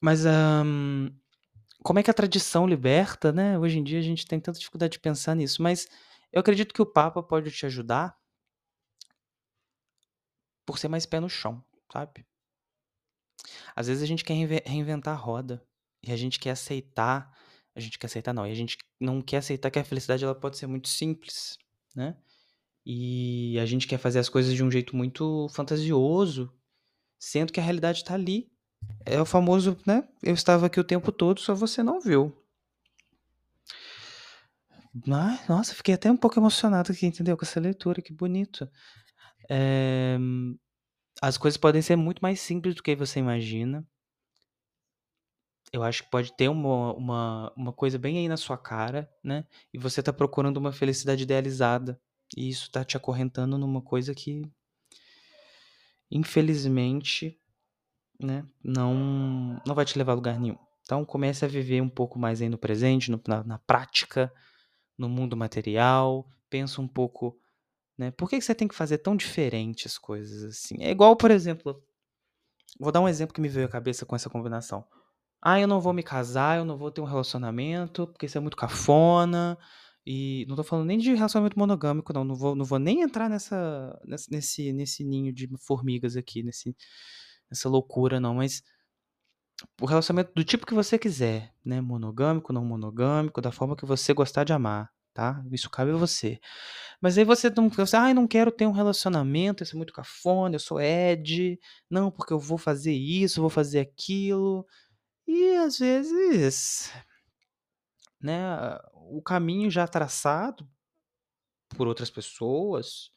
Mas 0.00 0.24
um, 0.26 1.10
como 1.82 1.98
é 1.98 2.02
que 2.02 2.10
a 2.10 2.14
tradição 2.14 2.66
liberta, 2.66 3.32
né? 3.32 3.58
Hoje 3.58 3.78
em 3.78 3.84
dia 3.84 3.98
a 3.98 4.02
gente 4.02 4.26
tem 4.26 4.40
tanta 4.40 4.58
dificuldade 4.58 4.92
de 4.92 5.00
pensar 5.00 5.34
nisso, 5.34 5.62
mas 5.62 5.88
eu 6.32 6.40
acredito 6.40 6.74
que 6.74 6.82
o 6.82 6.86
Papa 6.86 7.22
pode 7.22 7.50
te 7.50 7.64
ajudar 7.66 8.16
por 10.66 10.78
ser 10.78 10.88
mais 10.88 11.06
pé 11.06 11.20
no 11.20 11.28
chão, 11.28 11.64
sabe? 11.92 12.26
Às 13.74 13.86
vezes 13.86 14.02
a 14.02 14.06
gente 14.06 14.24
quer 14.24 14.34
reinventar 14.64 15.14
a 15.14 15.18
roda 15.18 15.64
e 16.02 16.12
a 16.12 16.16
gente 16.16 16.38
quer 16.38 16.50
aceitar 16.50 17.32
a 17.76 17.80
gente 17.80 17.98
quer 17.98 18.06
aceitar 18.06 18.32
não, 18.32 18.46
e 18.46 18.50
a 18.50 18.54
gente 18.54 18.78
não 18.98 19.20
quer 19.20 19.36
aceitar 19.36 19.70
que 19.70 19.78
a 19.78 19.84
felicidade 19.84 20.24
ela 20.24 20.34
pode 20.34 20.56
ser 20.56 20.66
muito 20.66 20.88
simples, 20.88 21.58
né? 21.94 22.16
E 22.84 23.58
a 23.58 23.66
gente 23.66 23.86
quer 23.86 23.98
fazer 23.98 24.18
as 24.18 24.30
coisas 24.30 24.54
de 24.54 24.64
um 24.64 24.70
jeito 24.70 24.96
muito 24.96 25.46
fantasioso, 25.50 26.50
sendo 27.18 27.52
que 27.52 27.60
a 27.60 27.62
realidade 27.62 27.98
está 27.98 28.14
ali. 28.14 28.50
É 29.04 29.20
o 29.20 29.26
famoso, 29.26 29.76
né? 29.86 30.08
Eu 30.22 30.32
estava 30.32 30.66
aqui 30.66 30.80
o 30.80 30.84
tempo 30.84 31.12
todo, 31.12 31.40
só 31.40 31.54
você 31.54 31.82
não 31.82 32.00
viu. 32.00 32.34
Ai, 35.08 35.38
nossa, 35.48 35.74
fiquei 35.74 35.94
até 35.94 36.10
um 36.10 36.16
pouco 36.16 36.38
emocionado 36.38 36.92
aqui, 36.92 37.04
entendeu? 37.06 37.36
Com 37.36 37.44
essa 37.44 37.60
leitura, 37.60 38.00
que 38.00 38.12
bonito. 38.12 38.66
É... 39.50 40.16
As 41.20 41.36
coisas 41.36 41.58
podem 41.58 41.82
ser 41.82 41.96
muito 41.96 42.20
mais 42.20 42.40
simples 42.40 42.74
do 42.74 42.82
que 42.82 42.96
você 42.96 43.18
imagina. 43.18 43.86
Eu 45.72 45.82
acho 45.82 46.04
que 46.04 46.10
pode 46.10 46.32
ter 46.32 46.48
uma, 46.48 46.92
uma, 46.94 47.52
uma 47.56 47.72
coisa 47.72 47.98
bem 47.98 48.18
aí 48.18 48.28
na 48.28 48.36
sua 48.36 48.56
cara, 48.56 49.10
né? 49.22 49.44
E 49.72 49.78
você 49.78 50.02
tá 50.02 50.12
procurando 50.12 50.58
uma 50.58 50.72
felicidade 50.72 51.24
idealizada. 51.24 52.00
E 52.36 52.48
isso 52.48 52.70
tá 52.70 52.84
te 52.84 52.96
acorrentando 52.96 53.58
numa 53.58 53.80
coisa 53.80 54.14
que, 54.14 54.42
infelizmente, 56.10 57.38
né, 58.20 58.44
não, 58.62 59.60
não 59.66 59.74
vai 59.74 59.84
te 59.84 59.98
levar 59.98 60.12
a 60.12 60.14
lugar 60.14 60.40
nenhum. 60.40 60.58
Então 60.82 61.04
comece 61.04 61.44
a 61.44 61.48
viver 61.48 61.80
um 61.80 61.88
pouco 61.88 62.18
mais 62.18 62.40
aí 62.40 62.48
no 62.48 62.58
presente, 62.58 63.10
no, 63.10 63.20
na, 63.26 63.42
na, 63.44 63.58
prática, 63.58 64.32
no 64.96 65.08
mundo 65.08 65.36
material. 65.36 66.26
Pensa 66.48 66.80
um 66.80 66.88
pouco, 66.88 67.38
né? 67.98 68.12
Por 68.12 68.30
que, 68.30 68.38
que 68.38 68.44
você 68.44 68.54
tem 68.54 68.68
que 68.68 68.74
fazer 68.74 68.98
tão 68.98 69.16
diferente 69.16 69.86
as 69.86 69.98
coisas 69.98 70.44
assim? 70.44 70.76
É 70.80 70.90
igual, 70.90 71.16
por 71.16 71.30
exemplo, 71.30 71.82
vou 72.78 72.92
dar 72.92 73.00
um 73.00 73.08
exemplo 73.08 73.34
que 73.34 73.40
me 73.40 73.48
veio 73.48 73.66
à 73.66 73.68
cabeça 73.68 74.06
com 74.06 74.14
essa 74.14 74.30
combinação. 74.30 74.86
Ah, 75.42 75.60
eu 75.60 75.68
não 75.68 75.80
vou 75.80 75.92
me 75.92 76.02
casar, 76.02 76.58
eu 76.58 76.64
não 76.64 76.76
vou 76.76 76.90
ter 76.90 77.00
um 77.00 77.04
relacionamento, 77.04 78.06
porque 78.08 78.26
isso 78.26 78.38
é 78.38 78.40
muito 78.40 78.56
cafona. 78.56 79.58
E 80.06 80.46
não 80.48 80.56
tô 80.56 80.62
falando 80.62 80.86
nem 80.86 80.98
de 80.98 81.14
relacionamento 81.14 81.58
monogâmico, 81.58 82.12
não. 82.12 82.24
Não 82.24 82.34
vou, 82.36 82.54
não 82.54 82.64
vou 82.64 82.78
nem 82.78 83.02
entrar 83.02 83.28
nessa, 83.28 83.98
nesse, 84.30 84.72
nesse 84.72 85.04
ninho 85.04 85.32
de 85.32 85.48
formigas 85.58 86.16
aqui, 86.16 86.42
nesse, 86.42 86.76
nessa 87.50 87.68
loucura, 87.68 88.20
não. 88.20 88.34
Mas 88.36 88.62
o 89.80 89.86
relacionamento 89.86 90.32
do 90.34 90.44
tipo 90.44 90.66
que 90.66 90.74
você 90.74 90.98
quiser, 90.98 91.52
né? 91.64 91.80
Monogâmico, 91.80 92.52
não 92.52 92.64
monogâmico, 92.64 93.40
da 93.40 93.50
forma 93.52 93.76
que 93.76 93.86
você 93.86 94.12
gostar 94.12 94.44
de 94.44 94.52
amar, 94.52 94.90
tá? 95.14 95.42
Isso 95.52 95.70
cabe 95.70 95.92
a 95.92 95.96
você. 95.96 96.38
Mas 97.00 97.18
aí 97.18 97.24
você 97.24 97.50
não, 97.50 97.68
você, 97.68 97.96
ah, 97.96 98.10
eu 98.10 98.14
não 98.14 98.26
quero 98.26 98.50
ter 98.52 98.66
um 98.66 98.72
relacionamento, 98.72 99.62
isso 99.62 99.74
é 99.76 99.78
muito 99.78 99.92
cafona, 99.92 100.56
eu 100.56 100.60
sou 100.60 100.80
Ed, 100.80 101.58
não, 101.90 102.10
porque 102.10 102.32
eu 102.32 102.38
vou 102.38 102.58
fazer 102.58 102.92
isso, 102.92 103.40
vou 103.40 103.50
fazer 103.50 103.80
aquilo. 103.80 104.66
E 105.26 105.56
às 105.56 105.78
vezes, 105.78 106.92
né, 108.20 108.38
o 108.92 109.20
caminho 109.22 109.70
já 109.70 109.86
traçado 109.86 110.68
por 111.76 111.86
outras 111.88 112.10
pessoas, 112.10 113.10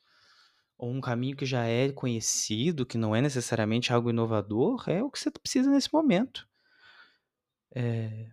ou 0.78 0.92
um 0.92 1.02
caminho 1.02 1.36
que 1.36 1.46
já 1.46 1.66
é 1.66 1.92
conhecido, 1.92 2.86
que 2.86 2.98
não 2.98 3.16
é 3.16 3.22
necessariamente 3.22 3.92
algo 3.92 4.10
inovador, 4.10 4.90
é 4.90 5.04
o 5.04 5.12
que 5.12 5.20
você 5.20 5.30
precisa 5.30 5.70
nesse 5.70 5.94
momento. 5.94 6.48
É... 7.76 8.30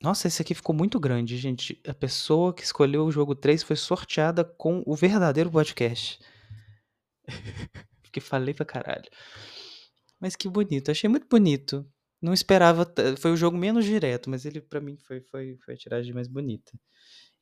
Nossa, 0.00 0.28
esse 0.28 0.40
aqui 0.40 0.54
ficou 0.54 0.74
muito 0.74 0.98
grande, 0.98 1.36
gente. 1.36 1.80
A 1.86 1.92
pessoa 1.92 2.54
que 2.54 2.62
escolheu 2.62 3.04
o 3.04 3.10
jogo 3.10 3.34
3 3.34 3.62
foi 3.62 3.76
sorteada 3.76 4.44
com 4.44 4.82
o 4.86 4.94
verdadeiro 4.94 5.50
podcast. 5.50 6.18
Porque 8.02 8.20
falei 8.20 8.54
pra 8.54 8.64
caralho. 8.64 9.10
Mas 10.20 10.34
que 10.34 10.48
bonito, 10.48 10.90
achei 10.90 11.10
muito 11.10 11.26
bonito. 11.28 11.86
Não 12.20 12.32
esperava. 12.32 12.86
Foi 13.18 13.32
o 13.32 13.36
jogo 13.36 13.56
menos 13.56 13.84
direto, 13.84 14.28
mas 14.28 14.44
ele 14.44 14.60
para 14.60 14.80
mim 14.80 14.96
foi, 14.96 15.20
foi, 15.20 15.56
foi 15.64 15.74
a 15.74 15.76
tiragem 15.76 16.12
mais 16.12 16.28
bonita. 16.28 16.72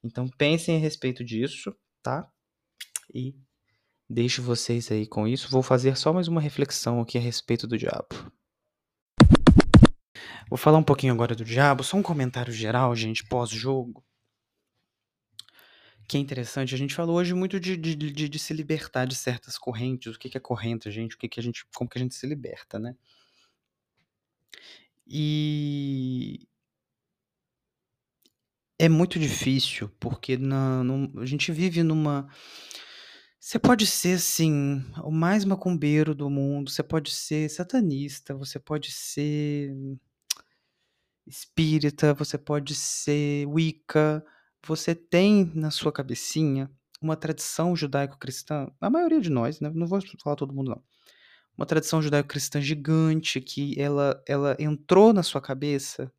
Então 0.03 0.29
pensem 0.29 0.77
a 0.77 0.79
respeito 0.79 1.25
disso, 1.25 1.75
tá? 2.03 2.31
E 3.13 3.35
deixo 4.09 4.43
vocês 4.43 4.91
aí 4.91 5.07
com 5.07 5.27
isso. 5.27 5.51
Vou 5.51 5.63
fazer 5.63 5.97
só 5.97 6.13
mais 6.13 6.29
uma 6.29 6.41
reflexão 6.41 7.01
aqui 7.01 7.19
a 7.19 7.21
respeito 7.21 7.67
do 7.67 7.79
diabo. 7.79 8.31
Vou 10.49 10.57
falar 10.57 10.79
um 10.79 10.83
pouquinho 10.83 11.13
agora 11.13 11.35
do 11.35 11.45
diabo, 11.45 11.83
só 11.83 11.97
um 11.97 12.03
comentário 12.03 12.53
geral, 12.53 12.95
gente, 12.95 13.25
pós-jogo. 13.27 14.05
Que 16.09 16.17
é 16.17 16.21
interessante, 16.21 16.73
a 16.73 16.79
gente 16.79 16.95
falou 16.95 17.17
hoje 17.17 17.35
muito 17.35 17.59
de, 17.59 17.77
de, 17.77 17.97
de, 17.97 18.29
de 18.29 18.39
se 18.39 18.55
libertar 18.55 19.07
de 19.07 19.17
certas 19.17 19.59
correntes, 19.59 20.15
o 20.15 20.19
que, 20.19 20.31
que 20.31 20.39
é 20.39 20.41
corrente, 20.41 20.89
gente, 20.89 21.17
o 21.17 21.19
que, 21.19 21.29
que 21.29 21.41
a 21.41 21.43
gente, 21.43 21.67
como 21.75 21.91
que 21.91 21.99
a 21.99 22.01
gente 22.01 22.15
se 22.15 22.29
liberta, 22.29 22.79
né? 22.79 22.95
E 25.07 26.47
é 28.79 28.89
muito 28.89 29.19
difícil, 29.19 29.89
porque 30.01 30.37
na, 30.37 30.83
a 31.19 31.27
gente 31.27 31.53
vive 31.53 31.83
numa. 31.83 32.29
Você 33.41 33.59
pode 33.59 33.87
ser, 33.87 34.17
assim, 34.17 34.85
o 35.05 35.11
mais 35.11 35.45
macumbeiro 35.45 36.15
do 36.15 36.29
mundo, 36.29 36.71
você 36.71 36.83
pode 36.83 37.13
ser 37.13 37.49
satanista, 37.49 38.35
você 38.35 38.59
pode 38.59 38.91
ser 38.91 39.73
espírita, 41.27 42.15
você 42.15 42.37
pode 42.39 42.75
ser 42.75 43.47
wicca, 43.47 44.25
você 44.67 44.95
tem 44.95 45.51
na 45.55 45.71
sua 45.71 45.93
cabecinha 45.93 46.71
uma 47.01 47.17
tradição 47.17 47.77
judaico-cristã, 47.77 48.69
a 48.81 48.91
maioria 48.91 49.21
de 49.21 49.31
nós, 49.31 49.61
né? 49.61 49.71
Não 49.75 49.87
vou 49.87 50.01
falar 50.23 50.37
todo 50.37 50.55
mundo, 50.55 50.71
não 50.71 50.83
uma 51.57 51.67
tradição 51.67 52.03
judaico-cristã 52.03 52.61
gigante 52.61 53.41
que 53.41 53.81
ela, 53.81 54.23
ela 54.29 54.57
entrou 54.61 55.13
na 55.13 55.23
sua 55.23 55.41
cabeça, 55.41 56.13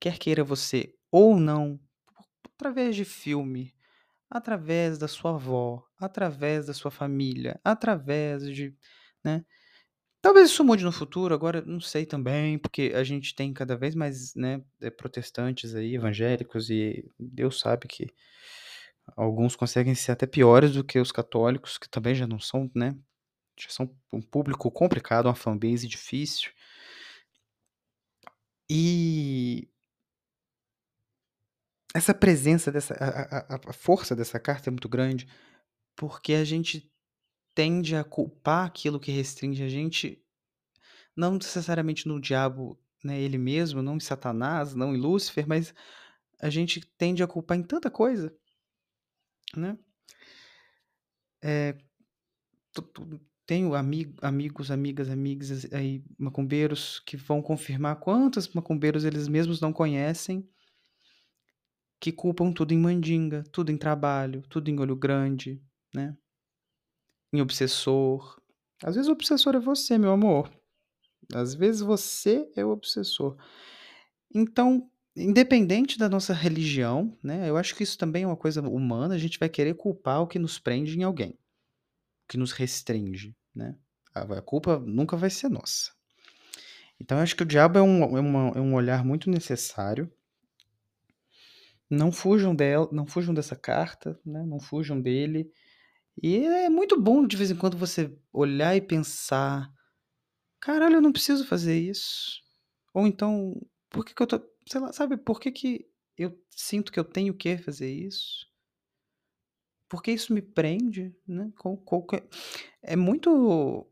quer 0.00 0.18
queira 0.18 0.44
você 0.44 0.94
ou 1.10 1.38
não, 1.38 1.78
através 2.54 2.96
de 2.96 3.04
filme, 3.04 3.74
através 4.30 4.98
da 4.98 5.08
sua 5.08 5.32
avó, 5.32 5.84
através 6.00 6.66
da 6.66 6.74
sua 6.74 6.90
família, 6.90 7.60
através 7.64 8.44
de, 8.44 8.74
né? 9.24 9.44
Talvez 10.22 10.50
isso 10.50 10.64
mude 10.64 10.84
no 10.84 10.92
futuro, 10.92 11.34
agora 11.34 11.62
não 11.66 11.80
sei 11.80 12.06
também, 12.06 12.58
porque 12.58 12.92
a 12.94 13.04
gente 13.04 13.34
tem 13.34 13.52
cada 13.54 13.76
vez 13.76 13.94
mais, 13.94 14.34
né, 14.36 14.62
eh, 14.82 14.90
protestantes 14.90 15.74
aí, 15.74 15.94
evangélicos, 15.96 16.70
e 16.70 17.04
Deus 17.18 17.60
sabe 17.60 17.88
que 17.88 18.06
alguns 19.16 19.56
conseguem 19.56 19.94
ser 19.94 20.12
até 20.12 20.26
piores 20.26 20.72
do 20.74 20.84
que 20.84 20.98
os 20.98 21.12
católicos, 21.12 21.78
que 21.78 21.88
também 21.88 22.14
já 22.14 22.26
não 22.26 22.38
são, 22.40 22.70
né, 22.74 22.94
São 23.68 23.90
um 24.12 24.20
público 24.22 24.70
complicado, 24.70 25.26
uma 25.26 25.34
fanbase 25.34 25.88
difícil. 25.88 26.50
E 28.70 29.68
essa 31.94 32.14
presença 32.14 32.70
dessa 32.70 32.94
a 32.94 33.56
a 33.70 33.72
força 33.72 34.14
dessa 34.14 34.38
carta 34.38 34.68
é 34.68 34.70
muito 34.70 34.88
grande, 34.88 35.26
porque 35.96 36.34
a 36.34 36.44
gente 36.44 36.90
tende 37.54 37.96
a 37.96 38.04
culpar 38.04 38.66
aquilo 38.66 39.00
que 39.00 39.10
restringe 39.10 39.62
a 39.64 39.68
gente, 39.68 40.22
não 41.16 41.34
necessariamente 41.34 42.06
no 42.06 42.20
diabo, 42.20 42.78
né, 43.02 43.18
ele 43.20 43.38
mesmo, 43.38 43.82
não 43.82 43.96
em 43.96 44.00
Satanás, 44.00 44.74
não 44.74 44.94
em 44.94 44.98
Lúcifer, 44.98 45.46
mas 45.48 45.74
a 46.40 46.50
gente 46.50 46.80
tende 46.96 47.22
a 47.22 47.26
culpar 47.26 47.56
em 47.58 47.62
tanta 47.62 47.90
coisa, 47.90 48.32
né. 49.56 49.76
Tu 52.72 52.82
tenho 53.48 53.74
ami 53.74 54.14
amigos, 54.20 54.70
amigas, 54.70 55.08
amigues 55.08 55.72
aí 55.72 56.04
macumbeiros 56.18 57.00
que 57.00 57.16
vão 57.16 57.40
confirmar 57.40 57.98
quantos 57.98 58.46
macumbeiros 58.48 59.06
eles 59.06 59.26
mesmos 59.26 59.58
não 59.58 59.72
conhecem 59.72 60.46
que 61.98 62.12
culpam 62.12 62.52
tudo 62.52 62.74
em 62.74 62.78
mandinga, 62.78 63.42
tudo 63.50 63.72
em 63.72 63.78
trabalho, 63.78 64.42
tudo 64.50 64.68
em 64.68 64.78
olho 64.78 64.94
grande, 64.94 65.62
né. 65.94 66.14
Em 67.32 67.40
obsessor. 67.40 68.38
Às 68.84 68.96
vezes 68.96 69.08
o 69.08 69.12
obsessor 69.12 69.56
é 69.56 69.58
você, 69.58 69.96
meu 69.96 70.12
amor. 70.12 70.52
Às 71.34 71.54
vezes 71.54 71.80
você 71.80 72.52
é 72.54 72.62
o 72.62 72.70
obsessor. 72.70 73.34
Então, 74.32 74.90
independente 75.16 75.98
da 75.98 76.06
nossa 76.06 76.34
religião, 76.34 77.16
né, 77.22 77.48
eu 77.48 77.56
acho 77.56 77.74
que 77.74 77.82
isso 77.82 77.96
também 77.96 78.24
é 78.24 78.26
uma 78.26 78.36
coisa 78.36 78.60
humana, 78.60 79.14
a 79.14 79.18
gente 79.18 79.38
vai 79.38 79.48
querer 79.48 79.74
culpar 79.74 80.20
o 80.20 80.26
que 80.26 80.38
nos 80.38 80.58
prende 80.58 80.98
em 80.98 81.02
alguém, 81.02 81.30
o 81.30 82.28
que 82.28 82.36
nos 82.36 82.52
restringe, 82.52 83.34
né. 83.58 83.76
A 84.14 84.22
a 84.22 84.42
culpa 84.42 84.78
nunca 84.80 85.16
vai 85.16 85.30
ser 85.30 85.48
nossa. 85.50 85.92
Então 87.00 87.18
eu 87.18 87.22
acho 87.22 87.36
que 87.36 87.42
o 87.42 87.46
diabo 87.46 87.78
é 87.78 87.82
um 87.82 88.16
é 88.16 88.20
uma 88.20 88.48
é 88.58 88.60
um 88.60 88.74
olhar 88.74 89.04
muito 89.04 89.30
necessário. 89.30 90.10
Não 91.90 92.12
fujam 92.12 92.54
del 92.54 92.88
não 92.92 93.06
fujam 93.06 93.32
dessa 93.34 93.56
carta, 93.56 94.18
né, 94.24 94.44
não 94.44 94.60
fujam 94.60 95.00
dele. 95.00 95.50
E 96.22 96.38
é 96.44 96.70
muito 96.70 97.00
bom 97.00 97.26
de 97.26 97.36
vez 97.36 97.50
em 97.50 97.56
quando 97.56 97.78
você 97.78 98.16
olhar 98.32 98.76
e 98.76 98.80
pensar: 98.82 99.72
"Caralho, 100.60 100.96
eu 100.96 101.02
não 101.02 101.12
preciso 101.12 101.46
fazer 101.46 101.78
isso". 101.80 102.42
Ou 102.94 103.06
então: 103.08 103.54
"Por 103.90 104.04
que 104.06 104.14
que 104.14 104.22
eu 104.22 104.28
tô" 104.28 104.40
sei 104.68 104.80
lá, 104.82 104.92
sabe, 104.94 105.18
por 105.18 105.40
que 105.40 105.52
que 105.52 105.86
eu 106.18 106.38
sinto 106.50 106.92
que 106.92 107.00
eu 107.00 107.04
tenho 107.04 107.34
que 107.34 107.58
fazer 107.58 107.90
isso? 107.92 108.47
Por 109.90 110.02
que 110.02 110.10
isso 110.12 110.32
me 110.34 110.42
prende, 110.42 111.14
né, 111.26 111.50
qual 111.56 112.02
que 112.06 112.16
é 112.16 112.22
é 112.82 112.96
muito 112.96 113.86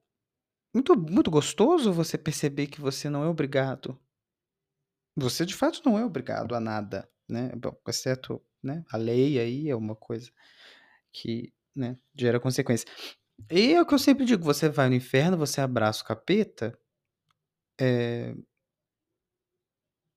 muito 0.75 0.97
muito 0.97 1.31
gostoso 1.31 1.93
você 1.93 2.19
perceber 2.19 2.69
que 2.69 2.81
você 2.81 3.11
não 3.11 3.25
é 3.25 3.29
obrigado. 3.29 3.99
Você 5.19 5.47
de 5.47 5.55
fato 5.55 5.81
não 5.85 5.99
é 5.99 6.05
obrigado 6.05 6.55
a 6.55 6.61
nada, 6.61 7.09
né, 7.29 7.51
bom, 7.57 7.75
exceto, 7.89 8.43
né, 8.63 8.85
a 8.91 8.99
lei 8.99 9.39
aí 9.41 9.71
é 9.71 9.75
uma 9.75 9.97
coisa 9.97 10.31
que, 11.13 11.53
né, 11.77 11.97
gera 12.15 12.41
consequência. 12.41 12.87
E 13.51 13.75
é 13.75 13.83
o 13.83 13.87
que 13.87 13.95
eu 13.95 13.99
sempre 14.01 14.25
digo, 14.27 14.45
você 14.45 14.69
vai 14.69 14.89
no 14.91 14.97
inferno, 14.97 15.37
você 15.39 15.61
abraça 15.61 16.03
o 16.05 16.07
capeta 16.07 16.79
eh 17.79 18.35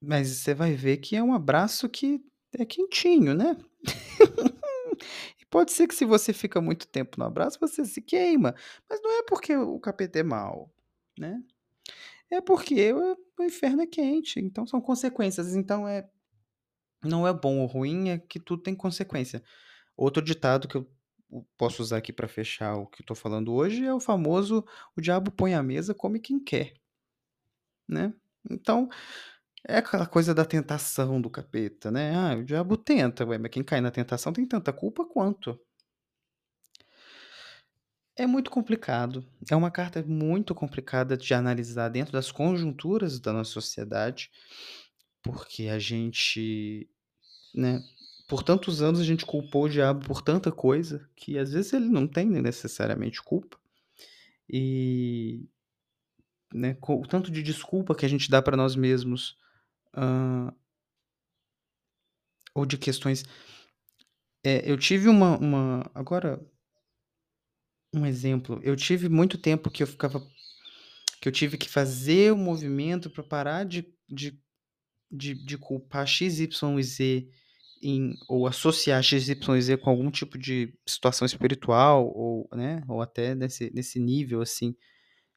mas 0.02 0.30
você 0.30 0.54
vai 0.54 0.74
ver 0.76 0.98
que 0.98 1.16
é 1.16 1.24
um 1.24 1.34
abraço 1.34 1.90
que 1.90 2.22
é 2.58 2.66
quentinho, 2.66 3.34
né. 3.36 3.58
Pode 5.52 5.72
ser 5.72 5.88
que 5.88 5.96
se 5.96 6.06
você 6.06 6.32
fica 6.34 6.62
muito 6.62 6.88
tempo 6.88 7.18
no 7.20 7.26
abraço, 7.26 7.58
você 7.60 7.84
se 7.86 8.02
queima, 8.02 8.54
mas 8.90 9.02
não 9.02 9.20
é 9.20 9.24
porque 9.24 9.56
o 9.56 9.80
capeta 9.80 10.20
é 10.20 10.24
mau, 10.24 10.72
né. 11.18 11.42
É 12.32 12.42
porque 12.42 12.94
o 12.94 13.44
inferno 13.44 13.82
é 13.84 13.88
quente, 13.88 14.40
então 14.42 14.68
são 14.68 14.82
consequências, 14.82 15.56
então 15.56 15.88
é 15.88 16.10
não 17.04 17.28
é 17.28 17.34
bom 17.34 17.60
ou 17.60 17.68
ruim, 17.68 18.10
é 18.10 18.20
que 18.20 18.40
tudo 18.40 18.64
tem 18.64 18.76
consequência. 18.76 19.44
Outro 19.98 20.24
ditado 20.24 20.68
que 20.68 20.78
eu 20.78 20.90
posso 21.58 21.82
usar 21.84 21.98
aqui 21.98 22.14
pra 22.14 22.28
fechar 22.28 22.76
o 22.78 22.88
que 22.88 23.02
eu 23.04 23.08
tô 23.08 23.16
falando 23.16 23.54
hoje 23.54 23.86
é 23.86 23.94
o 23.94 24.00
famoso: 24.02 24.66
"O 24.98 25.02
diabo 25.02 25.32
põe 25.32 25.56
à 25.56 25.64
mesa, 25.64 25.94
come 25.96 26.20
quem 26.20 26.40
quer". 26.44 26.74
Né. 27.88 28.14
Então, 28.50 28.88
é 29.68 29.78
aquela 29.78 30.06
coisa 30.08 30.34
da 30.34 30.46
tentação 30.46 31.22
do 31.22 31.30
capeta, 31.30 31.92
né, 31.92 32.14
"Ah, 32.16 32.36
o 32.38 32.44
diabo 32.44 32.78
tenta", 32.78 33.26
ué, 33.26 33.38
mas 33.38 33.52
quem 33.52 33.64
cai 33.64 33.82
na 33.82 33.92
tentação 33.92 34.34
tem 34.34 34.46
tanta 34.48 34.74
culpa 34.74 35.06
quanto. 35.06 35.60
É 38.16 38.28
muito 38.28 38.52
complicado, 38.52 39.26
é 39.50 39.56
uma 39.56 39.72
carta 39.72 40.04
muito 40.04 40.54
complicada 40.54 41.16
de 41.16 41.34
analisar 41.34 41.88
dentro 41.90 42.12
das 42.12 42.32
conjunturas 42.32 43.18
da 43.20 43.32
nossa 43.32 43.52
sociedade, 43.52 44.30
porque 45.24 45.68
a 45.70 45.80
gente, 45.80 46.90
né, 47.56 47.84
por 48.28 48.44
tantos 48.44 48.82
anos 48.82 49.00
a 49.02 49.06
gente 49.06 49.26
culpou 49.26 49.66
o 49.66 49.70
diabo 49.70 50.06
por 50.06 50.22
tanta 50.22 50.52
coisa, 50.52 51.10
que 51.16 51.38
às 51.38 51.54
vezes 51.54 51.74
ele 51.74 51.90
não 51.90 52.08
tem 52.08 52.28
necessariamente 52.28 53.22
culpa. 53.24 53.58
E 54.50 55.48
né, 56.54 56.76
o 56.82 57.06
tanto 57.08 57.32
de 57.32 57.44
desculpa 57.44 57.96
que 57.96 58.06
a 58.06 58.10
gente 58.10 58.30
dá 58.30 58.42
pra 58.42 58.58
nós 58.58 58.76
mesmos, 58.76 59.38
hã 59.94 60.52
ou 62.54 62.66
de 62.66 62.78
questões 62.78 63.24
eh, 64.44 64.64
eu 64.66 64.78
tive 64.78 65.08
uma 65.10 65.38
uma 65.38 65.92
agora 65.94 66.40
um 67.94 68.06
exemplo, 68.06 68.60
eu 68.64 68.76
tive 68.76 69.10
muito 69.10 69.38
tempo 69.38 69.70
que 69.72 69.82
eu 69.82 69.88
ficava 69.88 70.22
que 71.22 71.28
eu 71.30 71.32
tive 71.34 71.58
que 71.58 71.70
fazer 71.70 72.34
o 72.34 72.38
movimento 72.38 73.10
pra 73.10 73.24
parar 73.24 73.66
de 73.66 73.86
de 74.10 74.40
de 75.12 75.36
de 75.36 75.58
culpar 75.58 76.08
X, 76.08 76.40
Y 76.40 76.80
e 76.80 76.84
Z 76.84 77.30
em 77.84 78.16
ou 78.30 78.48
associar 78.48 79.04
X, 79.04 79.30
Y 79.30 79.58
e 79.58 79.62
Z 79.64 79.78
com 79.78 79.90
algum 79.92 80.12
tipo 80.12 80.38
de 80.38 80.74
situação 80.88 81.26
espiritual 81.26 82.08
ou, 82.16 82.50
né, 82.54 82.84
ou 82.90 83.02
até 83.02 83.36
nesse 83.36 83.72
nesse 83.74 84.00
nível, 84.00 84.42
assim, 84.42 84.76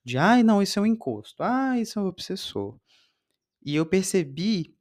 de: 0.05 0.19
"Ai, 0.19 0.43
não, 0.45 0.63
isso 0.63 0.79
é 0.79 0.83
um 0.83 0.87
encosto. 0.87 1.43
Ah, 1.43 1.79
isso 1.81 1.99
é 1.99 2.03
um 2.03 2.07
obsessor". 2.07 2.79
E 3.65 3.75
eu 3.77 3.87
percebi 3.87 4.77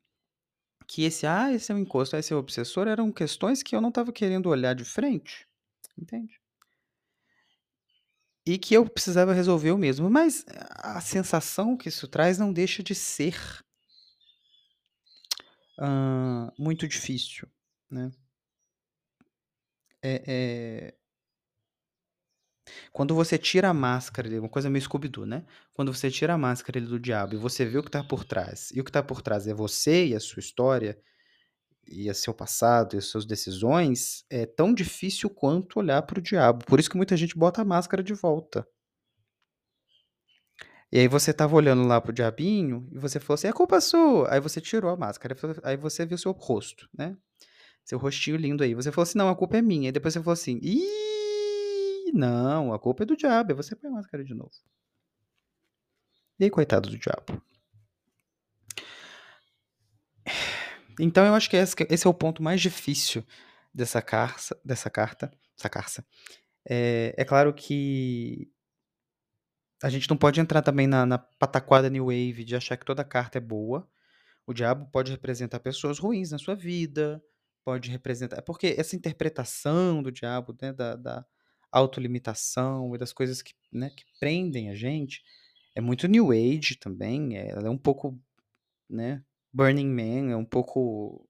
que 0.88 1.04
esse: 1.04 1.26
"Ah, 1.28 1.52
esse 1.54 1.72
é 1.72 1.76
um 1.76 1.80
encosto, 1.80 2.16
esse 2.18 2.34
é 2.34 2.36
um 2.36 2.40
obsessor", 2.40 2.88
eram 2.88 3.12
questões 3.12 3.64
que 3.64 3.76
eu 3.76 3.82
não 3.82 3.90
estava 3.90 4.12
querendo 4.14 4.50
olhar 4.50 4.76
de 4.76 4.86
frente, 4.86 5.48
entende? 5.98 6.40
E 8.46 8.58
que 8.58 8.74
eu 8.74 8.88
precisava 8.90 9.34
resolver 9.34 9.70
eu 9.70 9.78
mesmo, 9.78 10.10
mas 10.10 10.44
a 10.72 11.00
sensação 11.00 11.78
que 11.78 11.90
isso 11.90 12.08
traz 12.08 12.38
não 12.40 12.52
deixa 12.52 12.82
de 12.82 12.96
ser 12.96 13.36
hã, 15.78 16.52
muito 16.58 16.88
difícil, 16.88 17.48
né. 17.90 18.12
É 20.04 20.14
é 20.28 20.96
quando 22.94 23.16
você 23.16 23.38
tira 23.38 23.70
a 23.70 23.74
máscara 23.74 24.30
uma 24.40 24.50
coisa 24.50 24.70
meio 24.70 24.84
Scooby 24.84 25.12
né. 25.26 25.44
Quando 25.74 25.94
você 25.94 26.10
tira 26.12 26.34
a 26.34 26.38
máscara 26.38 26.80
do 26.82 27.00
diabo 27.00 27.36
e 27.36 27.38
você 27.38 27.66
vê 27.66 27.78
o 27.78 27.84
que 27.84 27.92
tá 27.92 28.04
por 28.04 28.24
trás, 28.24 28.72
e 28.76 28.82
o 28.82 28.84
que 28.84 28.92
tá 28.92 29.04
por 29.04 29.22
trás 29.22 29.48
é 29.48 29.54
você 29.54 30.08
e 30.08 30.16
a 30.16 30.20
sua 30.20 30.40
história, 30.40 30.98
e 31.88 32.10
a 32.10 32.14
seu 32.16 32.34
passado 32.34 32.96
e 32.96 33.00
as 33.00 33.06
suas 33.08 33.26
decisões, 33.26 34.26
é 34.30 34.46
tão 34.46 34.74
difícil 34.74 35.30
quanto 35.30 35.80
olhar 35.80 36.02
para 36.04 36.20
o 36.20 36.22
diabo, 36.24 36.66
por 36.66 36.80
isso 36.80 36.90
que 36.90 36.98
muita 36.98 37.18
gente 37.18 37.38
bota 37.38 37.62
a 37.62 37.66
máscara 37.66 38.04
de 38.04 38.14
volta. 38.14 38.68
E 40.92 41.00
aí 41.00 41.08
você 41.08 41.32
estava 41.32 41.56
olhando 41.56 41.84
lá 41.88 42.02
para 42.02 42.12
o 42.12 42.14
diabinho, 42.14 42.88
e 42.92 42.98
você 43.00 43.20
falou 43.20 43.36
assim: 43.36 43.48
"É 43.48 43.54
culpa 43.54 43.80
sua", 43.80 44.34
aí 44.34 44.40
você 44.42 44.60
tirou 44.60 44.92
a 44.92 44.98
máscara, 44.98 45.36
aí 45.64 45.78
você 45.78 46.06
viu 46.06 46.18
seu 46.18 46.32
rosto, 46.34 46.90
né, 46.98 47.16
seu 47.86 48.00
rostinho 48.00 48.38
lindo 48.38 48.64
aí, 48.64 48.76
você 48.76 48.92
falou 48.92 49.04
assim: 49.04 49.18
"Não, 49.18 49.30
a 49.30 49.36
culpa 49.36 49.58
é 49.58 49.62
minha", 49.62 49.90
aí 49.90 49.94
depois 49.94 50.14
você 50.14 50.22
falou 50.22 50.34
assim: 50.34 50.60
"Ih, 50.64 50.82
não, 52.14 52.74
a 52.74 52.80
culpa 52.80 53.04
é 53.04 53.06
do 53.06 53.16
diabo", 53.18 53.52
aí 53.52 53.56
você 53.58 53.76
põe 53.76 53.90
a 53.90 53.94
máscara 53.94 54.24
de 54.24 54.34
novo. 54.34 54.52
E 56.40 56.44
aí 56.44 56.50
coitado 56.50 56.90
do 56.90 56.98
diabo. 56.98 57.42
Então 61.00 61.26
eu 61.26 61.34
acho 61.34 61.50
que 61.50 61.58
esse 61.58 62.08
é 62.08 62.10
o 62.10 62.14
ponto 62.14 62.44
mais 62.44 62.62
difícil 62.62 63.24
dessa 63.74 64.02
carça 64.02 64.60
dessa 64.64 64.90
carta, 64.90 65.32
essa 65.58 65.70
carça. 65.70 66.06
Eh, 66.70 67.14
é 67.18 67.26
claro 67.26 67.54
que 67.54 68.52
a 69.84 69.90
gente 69.90 70.10
não 70.10 70.18
pode 70.18 70.40
entrar 70.40 70.62
também 70.62 70.88
na 70.88 71.06
na 71.06 71.18
pataquada 71.18 71.90
new 71.90 72.06
wave 72.06 72.44
de 72.44 72.56
achar 72.56 72.78
que 72.78 72.86
toda 72.86 73.04
carta 73.04 73.38
é 73.38 73.42
boa. 73.42 73.88
O 74.48 74.54
diabo 74.54 74.88
pode 74.92 75.12
representar 75.12 75.60
pessoas 75.62 76.00
ruins 76.00 76.32
na 76.32 76.40
sua 76.40 76.56
vida, 76.56 77.24
pode 77.66 77.90
representar 77.92 78.38
é 78.40 78.42
porque 78.42 78.76
essa 78.78 78.96
interpretação 78.96 80.04
do 80.04 80.12
diabo, 80.12 80.56
né, 80.62 80.74
da 80.74 80.96
da 80.96 81.26
autolimitação 81.72 82.96
e 82.96 82.98
das 82.98 83.14
coisas 83.14 83.42
que, 83.42 83.54
né, 83.72 83.90
que 83.92 84.04
prendem 84.20 84.70
a 84.70 84.76
gente, 84.76 85.22
é 85.76 85.82
muito 85.82 86.08
new 86.08 86.32
age 86.32 86.76
também, 86.78 87.38
ela 87.38 87.68
é 87.68 87.70
um 87.70 87.78
pouco, 87.78 88.20
né, 88.90 89.24
Burning 89.54 89.90
Man, 89.90 90.32
é 90.32 90.36
um 90.38 90.46
pouco 90.46 91.28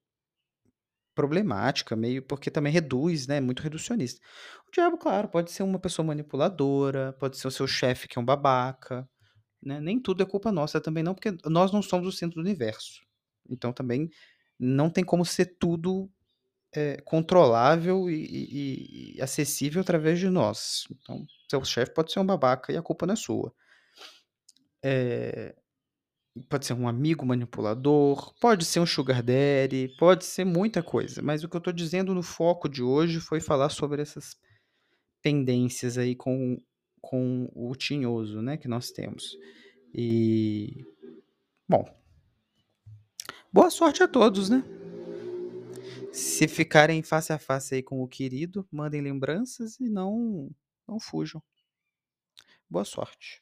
problemática, 1.16 1.96
meio 1.96 2.24
porque 2.24 2.50
também 2.50 2.72
reduz, 2.72 3.28
né, 3.28 3.40
muito 3.42 3.62
reducionista. 3.62 4.22
O 4.68 4.72
diabo, 4.72 4.98
claro, 4.98 5.28
pode 5.28 5.52
ser 5.52 5.64
uma 5.64 5.80
pessoa 5.80 6.06
manipuladora, 6.06 7.14
pode 7.20 7.38
ser 7.38 7.48
o 7.48 7.52
seu 7.52 7.68
chefe 7.68 8.08
que 8.08 8.18
é 8.18 8.22
um 8.22 8.26
babaca, 8.26 9.08
né, 9.64 9.80
nem 9.82 10.00
tudo 10.00 10.24
é 10.24 10.26
culpa 10.26 10.52
nossa 10.52 10.82
também 10.82 11.04
não, 11.04 11.14
porque 11.16 11.32
nós 11.46 11.72
não 11.72 11.82
somos 11.82 12.08
o 12.08 12.12
centro 12.12 12.36
do 12.36 12.48
universo. 12.48 13.02
Então 13.50 13.74
também 13.74 14.10
não 14.60 14.90
tem 14.90 15.04
como 15.04 15.26
ser 15.26 15.58
tudo, 15.60 16.10
eh, 16.76 17.02
controlável 17.06 18.10
e 18.10 18.16
e 18.26 19.16
e 19.18 19.22
acessível 19.22 19.82
através 19.82 20.20
de 20.20 20.30
nós. 20.30 20.86
Então, 20.92 21.26
seu 21.50 21.64
chefe 21.66 21.94
pode 21.94 22.12
ser 22.12 22.20
um 22.20 22.26
babaca 22.26 22.72
e 22.74 22.78
a 22.78 22.82
culpa 22.82 23.06
não 23.06 23.14
é 23.14 23.18
sua. 23.18 23.54
Eh, 24.84 25.56
pode 26.50 26.66
ser 26.66 26.74
um 26.74 26.88
amigo 26.88 27.26
manipulador, 27.26 28.34
pode 28.40 28.66
ser 28.66 28.80
um 28.80 28.86
sugar 28.86 29.22
daddy, 29.24 29.90
pode 30.00 30.26
ser 30.26 30.46
muita 30.46 30.84
coisa, 30.84 31.22
mas 31.22 31.44
o 31.44 31.50
que 31.50 31.58
eu 31.58 31.62
tô 31.62 31.72
dizendo 31.72 32.14
no 32.14 32.24
foco 32.24 32.70
de 32.70 32.84
hoje 32.84 33.20
foi 33.20 33.40
falar 33.42 33.70
sobre 33.70 34.02
essas 34.02 34.38
tendências 35.22 35.98
aí 35.98 36.16
com 36.16 36.58
com 37.02 37.50
o 37.56 37.76
tinhoso, 37.76 38.42
né, 38.42 38.58
que 38.58 38.68
nós 38.68 38.92
temos. 38.92 39.38
E, 39.96 40.86
bom 41.70 41.86
boa 43.52 43.70
sorte 43.70 44.02
a 44.04 44.08
todos, 44.08 44.50
né. 44.50 44.64
Se 46.14 46.48
ficarem 46.48 47.02
face 47.04 47.34
a 47.34 47.40
face 47.40 47.76
aí 47.76 47.84
com 47.84 48.02
o 48.02 48.08
querido, 48.08 48.68
mandem 48.72 49.02
lembranças 49.02 49.80
e 49.80 49.90
não 49.90 50.50
não 50.88 51.00
fujam. 51.00 51.42
Boa 52.70 52.84
sorte. 52.84 53.42